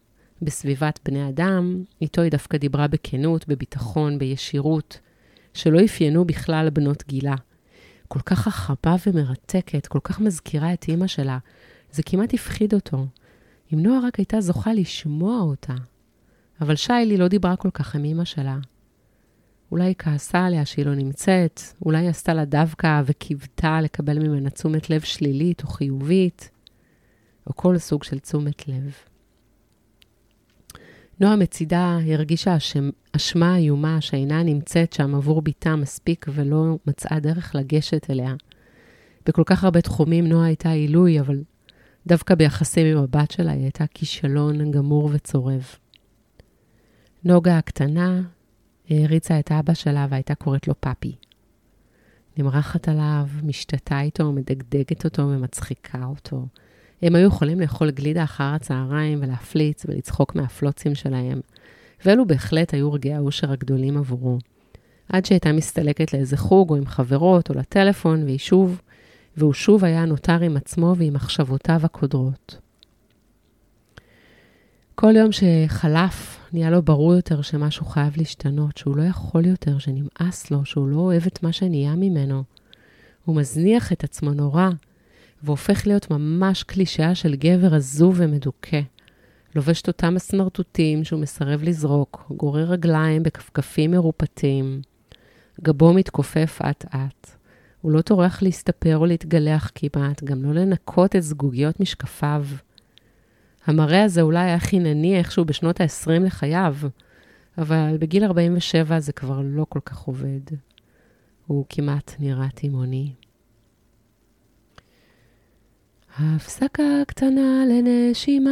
בסביבת 0.41 1.00
בני 1.05 1.29
אדם, 1.29 1.84
איתו 2.01 2.22
היא 2.22 2.31
דווקא 2.31 2.57
דיברה 2.57 2.88
בכנות, 2.88 3.48
בביטחון, 3.48 4.19
בישירות, 4.19 5.00
שלא 5.53 5.86
אפיינו 5.86 6.25
בכלל 6.25 6.69
בנות 6.69 7.03
גילה. 7.07 7.36
כל 8.07 8.19
כך 8.19 8.39
חכמה 8.39 8.95
ומרתקת, 9.07 9.88
כל 9.88 10.00
כך 10.03 10.19
מזכירה 10.19 10.74
את 10.74 10.86
אימא 10.88 11.07
שלה, 11.07 11.38
זה 11.91 12.03
כמעט 12.03 12.34
הפחיד 12.34 12.74
אותו. 12.74 13.05
אם 13.74 13.84
נועה 13.84 14.07
רק 14.07 14.15
הייתה 14.15 14.41
זוכה 14.41 14.74
לשמוע 14.74 15.41
אותה. 15.41 15.74
אבל 16.62 16.75
שיילי 16.75 17.17
לא 17.17 17.27
דיברה 17.27 17.55
כל 17.55 17.69
כך 17.74 17.95
עם 17.95 18.05
אמא 18.05 18.25
שלה. 18.25 18.57
אולי 19.72 19.84
היא 19.84 19.95
כעסה 19.98 20.45
עליה 20.45 20.65
שהיא 20.65 20.86
לא 20.86 20.95
נמצאת, 20.95 21.62
אולי 21.86 21.98
היא 21.98 22.10
עשתה 22.10 22.34
לה 22.34 22.45
דווקא 22.45 23.01
וקיוותה 23.05 23.81
לקבל 23.81 24.19
ממנה 24.27 24.50
תשומת 24.50 24.89
לב 24.89 25.01
שלילית 25.01 25.63
או 25.63 25.67
חיובית, 25.67 26.50
או 27.48 27.55
כל 27.55 27.77
סוג 27.77 28.03
של 28.03 28.19
תשומת 28.19 28.67
לב. 28.67 28.93
נועה 31.19 31.36
מצידה 31.36 32.00
הרגישה 32.07 32.57
אשמה 33.15 33.57
איומה 33.57 34.01
שאינה 34.01 34.43
נמצאת 34.43 34.93
שם 34.93 35.15
עבור 35.15 35.41
בתה 35.41 35.75
מספיק 35.75 36.25
ולא 36.29 36.77
מצאה 36.88 37.19
דרך 37.19 37.55
לגשת 37.55 38.10
אליה. 38.10 38.34
בכל 39.25 39.43
כך 39.45 39.63
הרבה 39.63 39.81
תחומים 39.81 40.27
נועה 40.27 40.45
הייתה 40.45 40.69
עילוי, 40.69 41.19
אבל 41.19 41.43
דווקא 42.07 42.36
ביחסים 42.36 42.98
עם 42.98 43.03
הבת 43.03 43.31
שלה 43.31 43.51
היא 43.51 43.62
הייתה 43.63 43.88
כישלון 43.88 44.72
גמור 44.72 45.10
וצורב. 45.13 45.65
נוגה 47.24 47.57
הקטנה 47.57 48.22
העריצה 48.89 49.39
את 49.39 49.51
אבא 49.51 49.73
שלה 49.73 50.07
והייתה 50.09 50.35
קוראת 50.35 50.67
לו 50.67 50.73
פאפי. 50.79 51.15
נמרחת 52.37 52.89
עליו, 52.89 53.27
משתתה 53.43 54.01
איתו, 54.01 54.31
מדגדגת 54.31 55.05
אותו 55.05 55.21
ומצחיקה 55.21 56.05
אותו. 56.05 56.45
הם 57.01 57.15
היו 57.15 57.27
יכולים 57.27 57.59
לאכול 57.59 57.91
גלידה 57.91 58.23
אחר 58.23 58.43
הצהריים 58.43 59.19
ולהפליץ 59.21 59.85
ולצחוק 59.85 60.35
מהפלוצים 60.35 60.95
שלהם, 60.95 61.41
ואלו 62.05 62.27
בהחלט 62.27 62.73
היו 62.73 62.93
רגעי 62.93 63.13
האושר 63.13 63.51
הגדולים 63.51 63.97
עבורו. 63.97 64.37
עד 65.09 65.25
שהייתה 65.25 65.51
מסתלקת 65.51 66.13
לאיזה 66.13 66.37
חוג 66.37 66.69
או 66.69 66.75
עם 66.75 66.85
חברות 66.85 67.49
או 67.49 67.55
לטלפון, 67.55 68.23
והיא 68.23 68.37
שוב 68.37 68.81
והוא 69.37 69.53
שוב 69.53 69.85
היה 69.85 70.05
נותר 70.05 70.41
עם 70.41 70.57
עצמו 70.57 70.93
ועם 70.97 71.13
מחשבותיו 71.13 71.79
הקודרות. 71.83 72.57
כל 74.95 75.15
יום 75.15 75.29
שחלף, 75.31 76.39
נהיה 76.55 76.69
לו 76.69 76.81
ברור 76.81 77.13
יותר 77.13 77.41
שמשהו 77.41 77.85
חייב 77.85 78.13
להשתנות, 78.17 78.77
שהוא 78.77 78.97
לא 78.97 79.03
יכול 79.03 79.45
יותר, 79.45 79.77
שנמאס 79.77 80.51
לו, 80.51 80.65
שהוא 80.65 80.88
לא 80.88 80.97
אוהב 80.97 81.24
את 81.27 81.43
מה 81.43 81.51
שנהיה 81.51 81.95
ממנו. 81.95 82.43
הוא 83.25 83.35
מזניח 83.35 83.91
את 83.91 84.03
עצמו 84.03 84.31
נורא, 84.31 84.69
והופך 85.43 85.88
להיות 85.88 86.12
ממש 86.12 86.63
קלישאה 86.63 87.15
של 87.15 87.35
גבר 87.35 87.75
עזוב 87.75 88.15
ומדוכא. 88.17 88.81
לובש 89.55 89.81
את 89.81 89.88
אותם 89.88 90.15
הסמרטוטים 90.15 91.03
שהוא 91.03 91.19
מסרב 91.19 91.63
לזרוק, 91.63 92.31
גורר 92.38 92.71
רגליים 92.71 93.24
בכפכפים 93.24 93.91
מרופטים, 93.91 94.81
גבו 95.62 95.93
מתכופף 95.93 96.59
אט-אט. 96.62 97.29
הוא 97.81 97.91
לא 97.91 98.01
טורח 98.01 98.41
להסתפר 98.41 98.97
או 98.97 99.05
להתגלח 99.05 99.71
כמעט, 99.75 100.24
גם 100.24 100.43
לא 100.43 100.53
לנקות 100.53 101.15
את 101.15 101.24
זגוגיות 101.24 101.79
משקפיו. 101.79 102.45
המראה 103.65 104.03
הזה 104.03 104.22
אולי 104.22 104.43
היה 104.43 104.60
חינני 104.60 105.17
איכשהו 105.17 105.45
בשנות 105.45 105.81
ה-20 105.81 106.10
לחייו, 106.10 106.75
אבל 107.57 107.98
בגיל 108.00 108.24
47 108.24 109.00
זה 109.00 109.12
כבר 109.12 109.41
לא 109.43 109.65
כל 109.69 109.79
כך 109.86 109.98
עובד. 109.98 110.41
הוא 111.48 111.65
כמעט 111.69 112.15
נראה 112.19 112.50
תימוני. 112.50 113.12
הפסקה 116.19 116.84
קטנה 117.07 117.63
לנשימה, 117.69 118.51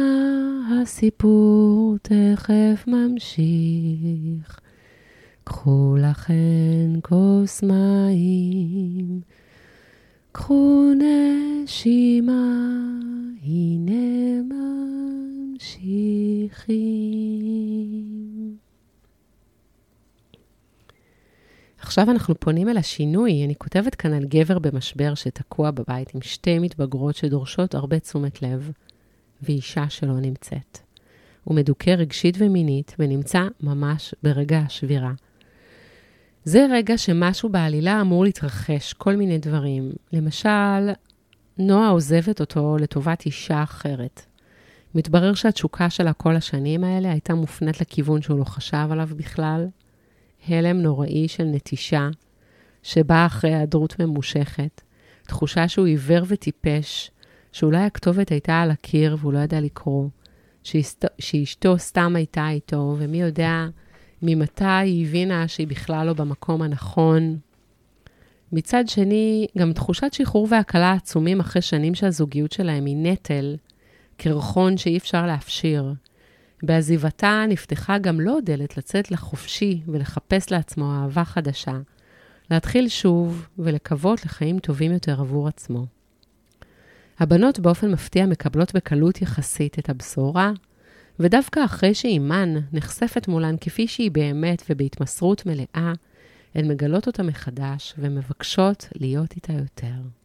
הסיפור 0.82 1.96
תכף 2.02 2.84
ממשיך. 2.86 4.60
קחו 5.44 5.96
לכן 5.98 6.90
כוס 7.02 7.62
מים, 7.62 9.20
קחו 10.32 10.92
נשימה, 10.94 12.42
ממשיכים. 16.54 18.56
עכשיו 21.78 22.10
אנחנו 22.10 22.40
פונים 22.40 22.68
אל 22.68 22.76
השינוי. 22.76 23.44
אני 23.44 23.54
כותבת 23.54 23.94
כאן 23.94 24.12
על 24.12 24.24
גבר 24.24 24.58
במשבר 24.58 25.14
שתקוע 25.14 25.70
בבית 25.70 26.14
עם 26.14 26.22
שתי 26.22 26.58
מתבגרות 26.58 27.16
שדורשות 27.16 27.74
הרבה 27.74 27.98
תשומת 27.98 28.42
לב, 28.42 28.70
ואישה 29.42 29.88
שלא 29.88 30.20
נמצאת. 30.20 30.78
הוא 31.44 31.56
מדוכא 31.56 31.90
רגשית 31.90 32.36
ומינית 32.38 32.94
ונמצא 32.98 33.48
ממש 33.60 34.14
ברגע 34.22 34.58
השבירה. 34.58 35.12
זה 36.44 36.66
רגע 36.70 36.98
שמשהו 36.98 37.48
בעלילה 37.48 38.00
אמור 38.00 38.24
להתרחש, 38.24 38.92
כל 38.92 39.16
מיני 39.16 39.38
דברים. 39.38 39.92
למשל, 40.12 40.90
נועה 41.58 41.88
עוזבת 41.88 42.40
אותו 42.40 42.76
לטובת 42.80 43.26
אישה 43.26 43.62
אחרת. 43.62 44.33
מתברר 44.94 45.34
שהתשוקה 45.34 45.90
שלה 45.90 46.12
כל 46.12 46.36
השנים 46.36 46.84
האלה 46.84 47.10
הייתה 47.10 47.34
מופנית 47.34 47.80
לכיוון 47.80 48.22
שהוא 48.22 48.38
לא 48.38 48.44
חשב 48.44 48.88
עליו 48.90 49.08
בכלל. 49.16 49.66
הלם 50.48 50.76
נוראי 50.76 51.28
של 51.28 51.44
נטישה, 51.44 52.08
שבאה 52.82 53.26
אחרי 53.26 53.54
היעדרות 53.54 53.98
ממושכת. 53.98 54.80
תחושה 55.26 55.68
שהוא 55.68 55.86
עיוור 55.86 56.24
וטיפש, 56.28 57.10
שאולי 57.52 57.82
הכתובת 57.82 58.28
הייתה 58.28 58.60
על 58.60 58.70
הקיר 58.70 59.16
והוא 59.20 59.32
לא 59.32 59.38
ידע 59.38 59.60
לקרוא, 59.60 60.08
שאשתו, 60.62 61.08
שאשתו 61.18 61.78
סתם 61.78 62.16
הייתה 62.16 62.48
איתו, 62.48 62.96
ומי 62.98 63.20
יודע 63.20 63.66
ממתי 64.22 64.64
היא 64.64 65.06
הבינה 65.06 65.48
שהיא 65.48 65.66
בכלל 65.66 66.06
לא 66.06 66.12
במקום 66.12 66.62
הנכון. 66.62 67.38
מצד 68.52 68.84
שני, 68.88 69.46
גם 69.58 69.72
תחושת 69.72 70.12
שחרור 70.12 70.48
והקלה 70.50 70.92
עצומים 70.92 71.40
אחרי 71.40 71.62
שנים 71.62 71.94
שהזוגיות 71.94 72.52
שלהם 72.52 72.84
היא 72.84 72.96
נטל, 72.96 73.56
קרחון 74.16 74.76
שאי 74.76 74.96
אפשר 74.96 75.26
להפשיר. 75.26 75.94
בעזיבתה 76.62 77.44
נפתחה 77.48 77.98
גם 77.98 78.20
לו 78.20 78.34
לא 78.34 78.40
דלת 78.44 78.76
לצאת 78.76 79.10
לחופשי 79.10 79.80
ולחפש 79.86 80.52
לעצמו 80.52 80.92
אהבה 80.92 81.24
חדשה, 81.24 81.78
להתחיל 82.50 82.88
שוב 82.88 83.48
ולקוות 83.58 84.24
לחיים 84.24 84.58
טובים 84.58 84.92
יותר 84.92 85.20
עבור 85.20 85.48
עצמו. 85.48 85.86
הבנות 87.18 87.58
באופן 87.58 87.90
מפתיע 87.90 88.26
מקבלות 88.26 88.74
בקלות 88.74 89.22
יחסית 89.22 89.78
את 89.78 89.88
הבשורה, 89.88 90.52
ודווקא 91.20 91.64
אחרי 91.64 91.94
שאימן 91.94 92.54
נחשפת 92.72 93.28
מולן 93.28 93.56
כפי 93.60 93.88
שהיא 93.88 94.10
באמת 94.10 94.62
ובהתמסרות 94.70 95.46
מלאה, 95.46 95.92
הן 96.54 96.68
מגלות 96.68 97.06
אותה 97.06 97.22
מחדש 97.22 97.94
ומבקשות 97.98 98.88
להיות 98.94 99.32
איתה 99.36 99.52
יותר. 99.52 100.23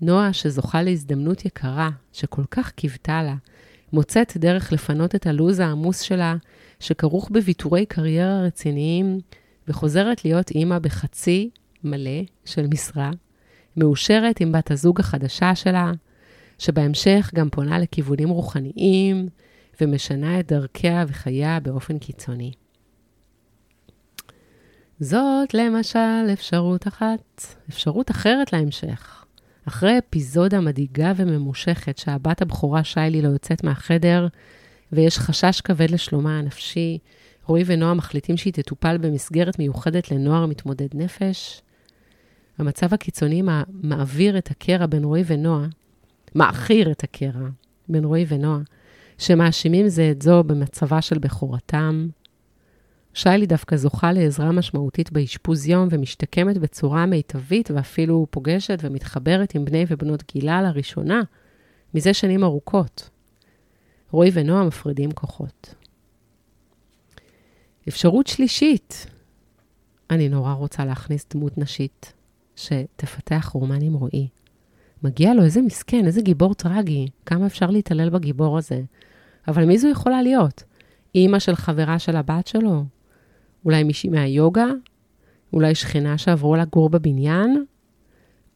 נועה, 0.00 0.32
שזוכה 0.32 0.82
להזדמנות 0.82 1.44
יקרה, 1.44 1.90
שכל 2.12 2.44
כך 2.50 2.70
קיוותה 2.70 3.22
לה, 3.22 3.34
מוצאת 3.92 4.36
דרך 4.36 4.72
לפנות 4.72 5.14
את 5.14 5.26
הלו"ז 5.26 5.58
העמוס 5.58 6.00
שלה, 6.00 6.36
שכרוך 6.80 7.28
בוויתורי 7.30 7.86
קריירה 7.86 8.42
רציניים, 8.42 9.20
וחוזרת 9.68 10.24
להיות 10.24 10.50
אימא 10.50 10.78
בחצי 10.78 11.50
מלא 11.84 12.20
של 12.44 12.66
משרה, 12.66 13.10
מאושרת 13.76 14.40
עם 14.40 14.52
בת 14.52 14.70
הזוג 14.70 15.00
החדשה 15.00 15.54
שלה, 15.54 15.92
שבהמשך 16.58 17.30
גם 17.34 17.50
פונה 17.50 17.78
לכיוונים 17.78 18.28
רוחניים, 18.28 19.28
ומשנה 19.80 20.40
את 20.40 20.46
דרכיה 20.46 21.04
וחייה 21.08 21.60
באופן 21.60 21.98
קיצוני. 21.98 22.52
זאת 25.00 25.54
למשל 25.54 26.32
אפשרות 26.32 26.88
אחת. 26.88 27.44
אפשרות 27.68 28.10
אחרת 28.10 28.52
להמשך. 28.52 29.19
אחרי 29.70 29.98
אפיזודה 29.98 30.60
מדאיגה 30.60 31.12
וממושכת 31.16 31.98
שהבת 31.98 32.42
הבכורה 32.42 32.84
שיילי 32.84 33.22
לא 33.22 33.28
יוצאת 33.28 33.64
מהחדר, 33.64 34.26
ויש 34.92 35.18
חשש 35.18 35.60
כבד 35.60 35.90
לשלומה 35.90 36.38
הנפשי, 36.38 36.98
רועי 37.46 37.62
ונועה 37.66 37.94
מחליטים 37.94 38.36
שהיא 38.36 38.52
תטופל 38.52 38.98
במסגרת 38.98 39.58
מיוחדת 39.58 40.10
לנוער 40.10 40.46
מתמודד 40.46 40.88
נפש. 40.94 41.62
המצב 42.58 42.94
הקיצוני 42.94 43.42
מעביר 43.82 44.38
את 44.38 44.50
הקרע 44.50 44.86
בין 44.86 45.04
רועי 45.04 45.22
ונועה, 45.26 45.66
מעכיר 46.34 46.90
את 46.90 47.04
הקרע 47.04 47.48
בין 47.88 48.04
רועי 48.04 48.24
ונועה, 48.28 48.60
שמאשימים 49.18 49.88
זה 49.88 50.10
את 50.10 50.22
זו 50.22 50.44
במצבה 50.44 51.02
של 51.02 51.18
בכורתם. 51.18 52.08
שיילי 53.14 53.46
דווקא 53.46 53.76
זוכה 53.76 54.12
לעזרה 54.12 54.52
משמעותית 54.52 55.12
באשפוז 55.12 55.66
יום 55.66 55.88
ומשתקמת 55.90 56.58
בצורה 56.58 57.06
מיטבית 57.06 57.70
ואפילו 57.70 58.26
פוגשת 58.30 58.78
ומתחברת 58.82 59.54
עם 59.54 59.64
בני 59.64 59.84
ובנות 59.88 60.32
גילה 60.32 60.62
לראשונה 60.62 61.22
מזה 61.94 62.14
שנים 62.14 62.44
ארוכות. 62.44 63.10
רועי 64.10 64.30
ונועה 64.34 64.64
מפרידים 64.64 65.12
כוחות. 65.12 65.74
אפשרות 67.88 68.26
שלישית, 68.26 69.06
אני 70.10 70.28
נורא 70.28 70.52
רוצה 70.52 70.84
להכניס 70.84 71.26
דמות 71.34 71.58
נשית 71.58 72.12
שתפתח 72.56 73.50
רומן 73.54 73.82
עם 73.82 73.94
רועי. 73.94 74.28
מגיע 75.02 75.34
לו 75.34 75.44
איזה 75.44 75.62
מסכן, 75.62 76.06
איזה 76.06 76.20
גיבור 76.20 76.54
טרגי, 76.54 77.06
כמה 77.26 77.46
אפשר 77.46 77.66
להתעלל 77.66 78.10
בגיבור 78.10 78.58
הזה. 78.58 78.82
אבל 79.48 79.64
מי 79.64 79.78
זו 79.78 79.88
יכולה 79.88 80.22
להיות? 80.22 80.62
אימא 81.14 81.38
של 81.38 81.54
חברה 81.54 81.98
של 81.98 82.16
הבת 82.16 82.46
שלו? 82.46 82.84
אולי 83.64 83.82
מישהי 83.82 84.10
מהיוגה? 84.10 84.66
אולי 85.52 85.74
שכנה 85.74 86.18
שעברו 86.18 86.56
לגור 86.56 86.90
בבניין? 86.90 87.64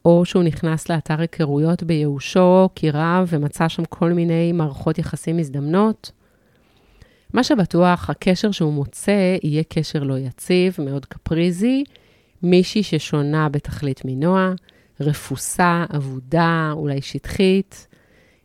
או 0.04 0.24
שהוא 0.24 0.42
נכנס 0.42 0.88
לאתר 0.88 1.20
היכרויות 1.20 1.82
בייאושו, 1.82 2.68
כי 2.74 2.90
רב, 2.90 3.26
ומצא 3.28 3.68
שם 3.68 3.84
כל 3.84 4.12
מיני 4.12 4.52
מערכות 4.52 4.98
יחסים 4.98 5.36
מזדמנות? 5.36 6.10
מה 7.32 7.44
שבטוח, 7.44 8.10
הקשר 8.10 8.50
שהוא 8.50 8.72
מוצא 8.72 9.36
יהיה 9.42 9.62
קשר 9.68 10.02
לא 10.02 10.18
יציב, 10.18 10.76
מאוד 10.78 11.06
קפריזי, 11.06 11.84
מישהי 12.42 12.82
ששונה 12.82 13.48
בתכלית 13.48 14.00
מנועה, 14.04 14.52
רפוסה, 15.00 15.84
אבודה, 15.96 16.70
אולי 16.72 17.02
שטחית, 17.02 17.86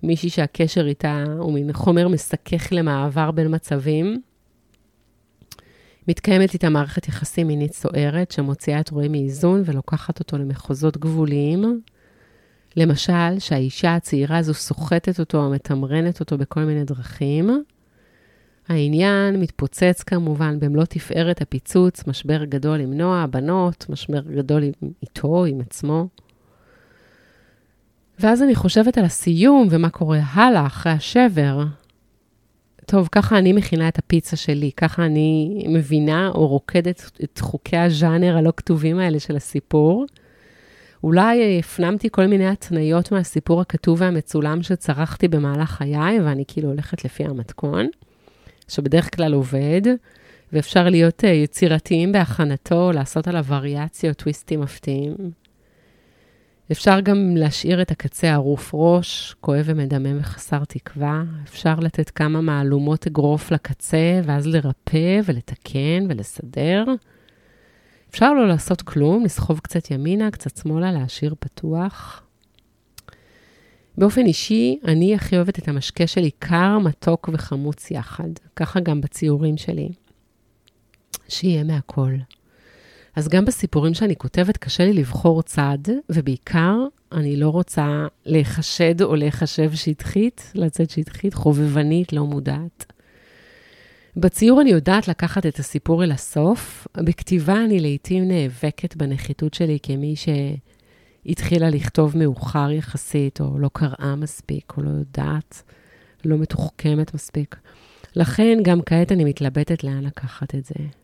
מישהי 0.04 0.30
שהקשר 0.30 0.88
איתה 0.88 1.24
הוא 1.40 1.54
מין 1.54 1.74
חומר 1.74 2.08
מסכך 2.08 2.68
למעבר 2.72 3.32
בין 3.32 3.56
מצבים. 3.56 4.22
מתקיימת 6.10 6.54
איתה 6.54 6.70
מערכת 6.70 7.08
יחסים 7.08 7.48
מינית 7.48 7.74
סוערת 7.74 8.32
שמוציאה 8.32 8.80
את 8.80 8.90
רועי 8.90 9.08
מאיזון 9.08 9.64
ולוקחת 9.66 10.20
אותו 10.20 10.38
למחוזות 10.38 10.98
גבוליים. 10.98 11.82
למשל, 12.76 13.40
שהאישה 13.40 13.96
הצעירה 13.96 14.38
הזו 14.38 14.54
סוחטת 14.54 15.20
אותו 15.20 15.46
או 15.46 15.50
מתמרנת 15.50 16.20
אותו 16.20 16.38
בכל 16.38 16.60
מיני 16.60 16.84
דרכים. 16.84 17.64
העניין 18.68 19.40
מתפוצץ 19.40 20.04
כמובן 20.04 20.60
במלוא 20.60 20.86
תפארת 20.86 21.42
הפיצוץ, 21.42 22.08
משבר 22.08 22.44
גדול 22.44 22.80
עם 22.80 22.94
נועה, 22.94 23.24
הבנות, 23.24 23.86
משבר 23.90 24.22
גדול 24.22 24.64
עם, 24.64 24.72
איתו, 25.02 25.46
עם 25.46 25.62
עצמו. 25.62 26.08
ואז 28.20 28.44
אני 28.44 28.56
חושבת 28.56 28.98
על 28.98 29.06
הסיום 29.06 29.68
ומה 29.72 29.90
קורה 29.90 30.20
הלאה 30.34 30.66
אחרי 30.66 30.92
השבר. 30.92 31.64
טוב, 32.92 33.10
ככה 33.12 33.38
אני 33.38 33.54
מכינה 33.54 33.88
את 33.88 33.98
הפיצה 33.98 34.36
שלי, 34.36 34.72
ככה 34.78 35.06
אני 35.06 35.64
מבינה 35.68 36.32
או 36.36 36.48
רוקדת 36.48 37.12
את 37.24 37.40
חוקי 37.40 37.78
הז'אנר 37.78 38.38
הלא 38.38 38.54
כתובים 38.58 39.00
האלה 39.00 39.20
של 39.20 39.36
הסיפור. 39.36 40.06
אולי 41.04 41.60
הפנמתי 41.60 42.08
כל 42.12 42.26
מיני 42.26 42.48
התניות 42.48 43.12
מהסיפור 43.12 43.62
הכתוב 43.62 44.02
והמצולם 44.02 44.64
שצרכתי 44.64 45.28
במהלך 45.28 45.70
חיי, 45.70 46.20
ואני 46.22 46.44
כאילו 46.48 46.70
הולכת 46.70 47.06
לפי 47.06 47.24
המתכון, 47.24 47.88
שבדרך 48.68 49.16
כלל 49.16 49.34
עובד, 49.34 49.82
ואפשר 50.54 50.90
להיות 50.90 51.26
אה, 51.26 51.30
יצירתיים 51.30 52.12
בהכנתו, 52.12 52.92
לעשות 52.92 53.28
עליו 53.28 53.46
וריאציות, 53.48 54.18
טוויסטים 54.18 54.62
מפתיעים. 54.62 55.16
אפשר 56.72 57.00
גם 57.00 57.36
להשאיר 57.38 57.82
את 57.82 57.92
הקצה 57.92 58.34
ערוף 58.34 58.72
ראש, 58.74 59.36
כואב 59.42 59.64
ומדמם 59.66 60.20
וחסר 60.20 60.64
תקווה. 60.66 61.24
אפשר 61.44 61.76
לתת 61.76 62.10
כמה 62.10 62.42
מהלומות 62.42 63.08
אגרוף 63.08 63.52
לקצה, 63.52 64.22
ואז 64.24 64.48
לרפא 64.48 65.20
ולתקן 65.26 66.06
ולסדר. 66.10 66.86
אפשר 68.10 68.34
לא 68.34 68.48
לעשות 68.48 68.82
כלום, 68.82 69.24
לסחוב 69.24 69.60
קצת 69.60 69.92
ימינה, 69.92 70.32
קצת 70.32 70.58
שמאלה, 70.58 70.92
להשאיר 70.92 71.36
פתוח. 71.40 72.24
באופן 73.98 74.26
אישי, 74.26 74.80
אני 74.86 75.16
הכי 75.16 75.36
אוהבת 75.36 75.60
את 75.60 75.68
המשקה 75.68 76.08
שלי 76.08 76.32
קר, 76.40 76.78
מתוק 76.80 77.30
וחמוץ 77.34 77.92
יחד. 77.92 78.30
ככה 78.56 78.80
גם 78.80 79.02
בציורים 79.02 79.58
שלי. 79.58 79.90
שיהיה 81.30 81.64
מהכל. 81.64 82.14
אז 83.16 83.28
גם 83.28 83.46
בסיפורים 83.46 83.94
שאני 83.94 84.16
כותבת 84.16 84.58
קשה 84.58 84.86
לי 84.86 84.94
לבחור 84.94 85.42
צד, 85.42 85.78
ובעיקר 86.10 86.76
אני 87.12 87.36
לא 87.36 87.50
רוצה 87.50 88.06
להיחשד 88.26 89.02
או 89.02 89.16
להיחשב 89.16 89.72
שטחית, 89.76 90.52
לצאת 90.56 90.90
שטחית, 90.90 91.34
חובבנית, 91.34 92.14
לא 92.14 92.26
מודעת. 92.26 92.86
בציור 94.18 94.62
אני 94.62 94.70
יודעת 94.70 95.08
לקחת 95.08 95.46
את 95.46 95.60
הסיפור 95.60 96.04
אל 96.04 96.12
הסוף. 96.12 96.88
בכתיבה 96.98 97.64
אני 97.64 97.80
לעתים 97.80 98.28
נאבקת 98.28 98.96
בנחיתות 98.96 99.54
שלי 99.54 99.78
כמי 99.84 100.16
שהתחילה 100.16 101.70
לכתוב 101.70 102.18
מאוחר 102.18 102.72
יחסית, 102.72 103.42
או 103.42 103.60
לא 103.60 103.70
קראה 103.74 104.16
מספיק, 104.16 104.74
או 104.78 104.84
לא 104.84 104.90
יודעת, 104.90 105.64
לא 106.26 106.38
מתוחכמת 106.38 107.14
מספיק. 107.14 107.56
לכן 108.16 108.60
גם 108.62 108.82
כעת 108.86 109.12
אני 109.12 109.24
מתלבטת 109.24 109.84
לאן 109.84 110.04
לקחת 110.04 110.56
את 110.56 110.66
זה. 110.66 110.99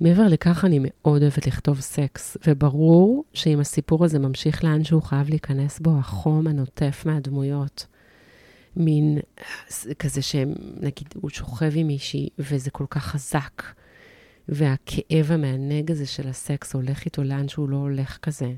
מעבר 0.00 0.28
לכך, 0.28 0.64
אני 0.64 0.78
מאוד 0.82 1.22
אוהבת 1.22 1.46
לכתוב 1.46 1.80
סקס, 1.80 2.36
וברור 2.46 3.24
שאם 3.32 3.60
הסיפור 3.60 4.04
הזה 4.04 4.18
ממשיך 4.18 4.64
לאן 4.64 4.84
שהוא 4.84 5.02
חייב 5.02 5.28
להיכנס 5.28 5.78
בו 5.78 5.98
החום 5.98 6.46
הנוטף 6.46 7.02
מהדמויות. 7.06 7.86
מין 8.76 9.18
כזה 9.98 10.22
שנגיד 10.22 11.08
הוא 11.14 11.30
שוכב 11.30 11.72
עם 11.74 11.86
מישהי 11.86 12.28
וזה 12.38 12.70
כל 12.70 12.84
כך 12.90 13.04
חזק, 13.04 13.62
והכאב 14.48 15.32
המענג 15.32 15.90
הזה 15.90 16.06
של 16.06 16.28
הסקס 16.28 16.74
הולך 16.74 17.04
איתו 17.04 17.22
לאן 17.22 17.48
שהוא 17.48 17.68
לא 17.68 17.76
הולך 17.76 18.18
כזה. 18.22 18.52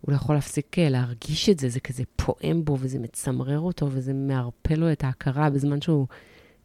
הוא 0.00 0.12
לא 0.12 0.16
יכול 0.16 0.34
להפסיק 0.34 0.78
אה, 0.78 0.88
להרגיש 0.88 1.48
את 1.48 1.58
זה, 1.58 1.68
זה 1.68 1.80
כזה 1.80 2.02
פועם 2.16 2.64
בו 2.64 2.76
וזה 2.80 2.98
מצמרר 2.98 3.60
אותו 3.60 3.88
וזה 3.90 4.12
מערפל 4.14 4.74
לו 4.74 4.92
את 4.92 5.04
ההכרה 5.04 5.50
בזמן 5.50 5.80
שהוא 5.80 6.06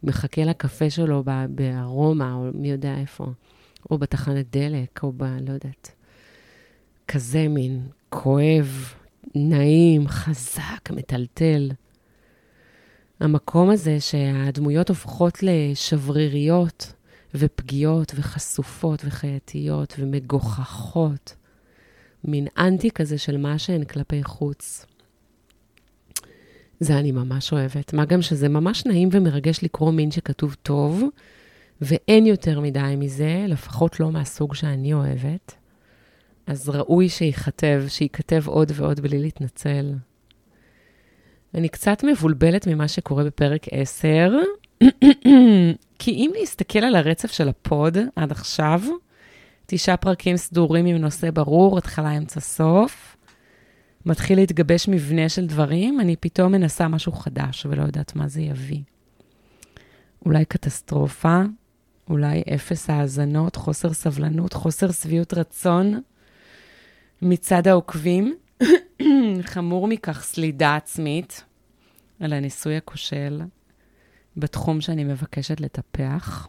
מחכה 0.03 0.43
לקפה 0.43 0.89
שלו 0.89 1.23
בארומה, 1.49 2.33
או 2.33 2.49
מי 2.53 2.71
יודע 2.71 2.97
איפה, 2.97 3.25
או 3.89 3.97
בתחנת 3.97 4.45
דלק, 4.51 5.03
או 5.03 5.11
ב... 5.17 5.23
לא 5.23 5.53
יודעת. 5.53 5.91
כזה 7.07 7.47
מין 7.47 7.87
כואב, 8.09 8.93
נעים, 9.35 10.07
חזק, 10.07 10.91
מטלטל. 10.91 11.71
המקום 13.19 13.69
הזה 13.69 13.99
שהדמויות 13.99 14.89
הופכות 14.89 15.43
לשבריריות 15.43 16.93
ופגיעות 17.35 18.11
וחשופות 18.15 19.01
וחייתיות 19.05 19.95
ומגוחכות. 19.99 21.35
מין 22.23 22.47
אנטי 22.57 22.91
כזה 22.91 23.17
של 23.17 23.37
מה 23.37 23.59
שהן 23.59 23.83
כלפי 23.83 24.23
חוץ. 24.23 24.85
זה 26.79 26.99
אני 26.99 27.11
ממש 27.11 27.53
אוהבת. 27.53 27.93
מה 27.93 28.05
גם 28.05 28.21
שזה 28.21 28.49
ממש 28.49 28.85
נעים 28.85 29.09
ומרגש 29.11 29.63
לקרוא 29.63 29.91
מין 29.91 30.11
שכתוב 30.11 30.55
טוב, 30.63 31.03
ואין 31.81 32.25
יותר 32.25 32.59
מדי 32.59 32.95
מזה, 32.97 33.45
לפחות 33.47 33.99
לא 33.99 34.11
מהסוג 34.11 34.55
שאני 34.55 34.93
אוהבת. 34.93 35.55
אז 36.47 36.69
ראוי 36.69 37.09
שייכתב, 37.09 37.83
שייכתב 37.87 38.43
עוד 38.47 38.71
ועוד 38.75 38.99
בלי 38.99 39.19
להתנצל. 39.19 39.93
אני 41.55 41.69
קצת 41.69 42.03
מבולבלת 42.03 42.67
ממה 42.67 42.87
שקורה 42.87 43.23
בפרק 43.23 43.65
10, 43.71 44.33
כי 45.99 46.11
אם 46.11 46.31
להסתכל 46.39 46.79
על 46.79 46.95
הרצף 46.95 47.31
של 47.31 47.49
הפוד 47.49 47.97
עד 48.15 48.31
עכשיו, 48.31 48.81
תשעה 49.65 49.97
פרקים 49.97 50.37
סדורים 50.37 50.85
עם 50.85 50.97
נושא 50.97 51.31
ברור, 51.31 51.77
התחלה, 51.77 52.17
אמצע, 52.17 52.39
סוף. 52.39 53.17
מתחיל 54.05 54.39
להתגבש 54.39 54.87
מבנה 54.87 55.29
של 55.29 55.45
דברים, 55.45 55.99
אני 55.99 56.15
פתאום 56.15 56.51
מנסה 56.51 56.87
משהו 56.87 57.11
חדש 57.11 57.65
ולא 57.69 57.81
יודעת 57.81 58.15
מה 58.15 58.27
זה 58.27 58.41
יביא. 58.41 58.81
אולי 60.25 60.45
קטסטרופה, 60.45 61.41
אולי 62.11 62.43
אפס 62.55 62.89
האזנות, 62.89 63.55
חוסר 63.55 63.93
סבלנות, 63.93 64.53
חוסר 64.53 64.91
שביעות 64.91 65.33
רצון 65.33 66.01
מצד 67.21 67.67
העוקבים. 67.67 68.35
חמור 69.51 69.87
מכך, 69.87 70.23
סלידה 70.23 70.75
עצמית 70.75 71.43
על 72.19 72.33
הניסוי 72.33 72.77
הכושל 72.77 73.41
בתחום 74.37 74.81
שאני 74.81 75.03
מבקשת 75.03 75.61
לטפח. 75.61 76.47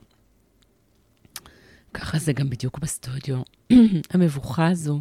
ככה 1.94 2.18
זה 2.18 2.32
גם 2.32 2.50
בדיוק 2.50 2.78
בסטודיו. 2.78 3.42
המבוכה 4.12 4.68
הזו, 4.68 5.00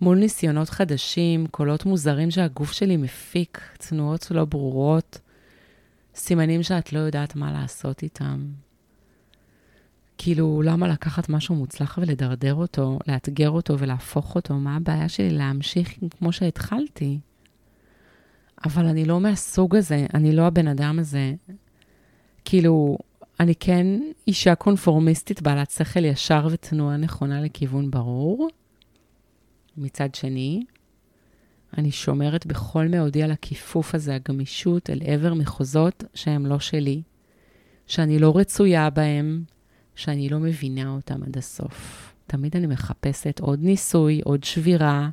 מול 0.00 0.18
ניסיונות 0.18 0.68
חדשים, 0.68 1.46
קולות 1.46 1.84
מוזרים 1.84 2.30
שהגוף 2.30 2.72
שלי 2.72 2.96
מפיק, 2.96 3.60
תנועות 3.78 4.30
לא 4.30 4.44
ברורות, 4.44 5.20
סימנים 6.14 6.62
שאת 6.62 6.92
לא 6.92 6.98
יודעת 6.98 7.36
מה 7.36 7.52
לעשות 7.52 8.02
איתם. 8.02 8.46
כאילו, 10.24 10.62
למה 10.62 10.88
לקחת 10.88 11.28
משהו 11.28 11.54
מוצלח 11.54 11.98
ולדרדר 11.98 12.54
אותו, 12.54 12.98
לאתגר 13.08 13.50
אותו 13.50 13.78
ולהפוך 13.78 14.34
אותו? 14.34 14.54
מה 14.54 14.76
הבעיה 14.76 15.08
שלי 15.08 15.30
להמשיך 15.30 15.94
כמו 16.18 16.32
שהתחלתי? 16.32 17.18
אבל 18.64 18.86
אני 18.86 19.04
לא 19.04 19.20
מהסוג 19.20 19.76
הזה, 19.76 20.06
אני 20.14 20.32
לא 20.32 20.42
הבן 20.42 20.68
אדם 20.68 20.98
הזה. 20.98 21.34
כאילו, 22.44 22.98
אני 23.40 23.54
כן 23.54 23.86
אישה 24.28 24.54
קונפורמיסטית 24.54 25.42
בעלת 25.42 25.70
שכל 25.70 26.04
ישר 26.04 26.48
ותנועה 26.50 26.96
נכונה 26.96 27.40
לכיוון 27.40 27.90
ברור. 27.90 28.48
מצד 29.76 30.14
שני, 30.14 30.64
אני 31.78 31.90
שומרת 31.90 32.46
בכל 32.46 32.88
מאודי 32.88 33.22
על 33.22 33.30
הכיפוף 33.30 33.94
הזה, 33.94 34.14
הגמישות, 34.14 34.90
אל 34.90 35.00
עבר 35.06 35.34
מחוזות 35.34 36.04
שהם 36.14 36.46
לא 36.46 36.58
שלי, 36.58 37.02
שאני 37.86 38.18
לא 38.18 38.36
רצויה 38.36 38.90
בהם, 38.90 39.44
שאני 39.94 40.28
לא 40.28 40.38
מבינה 40.38 40.88
אותם 40.88 41.22
עד 41.22 41.38
הסוף. 41.38 42.12
תמיד 42.26 42.56
אני 42.56 42.66
מחפשת 42.66 43.40
עוד 43.40 43.62
ניסוי, 43.62 44.20
עוד 44.24 44.44
שבירה, 44.44 45.08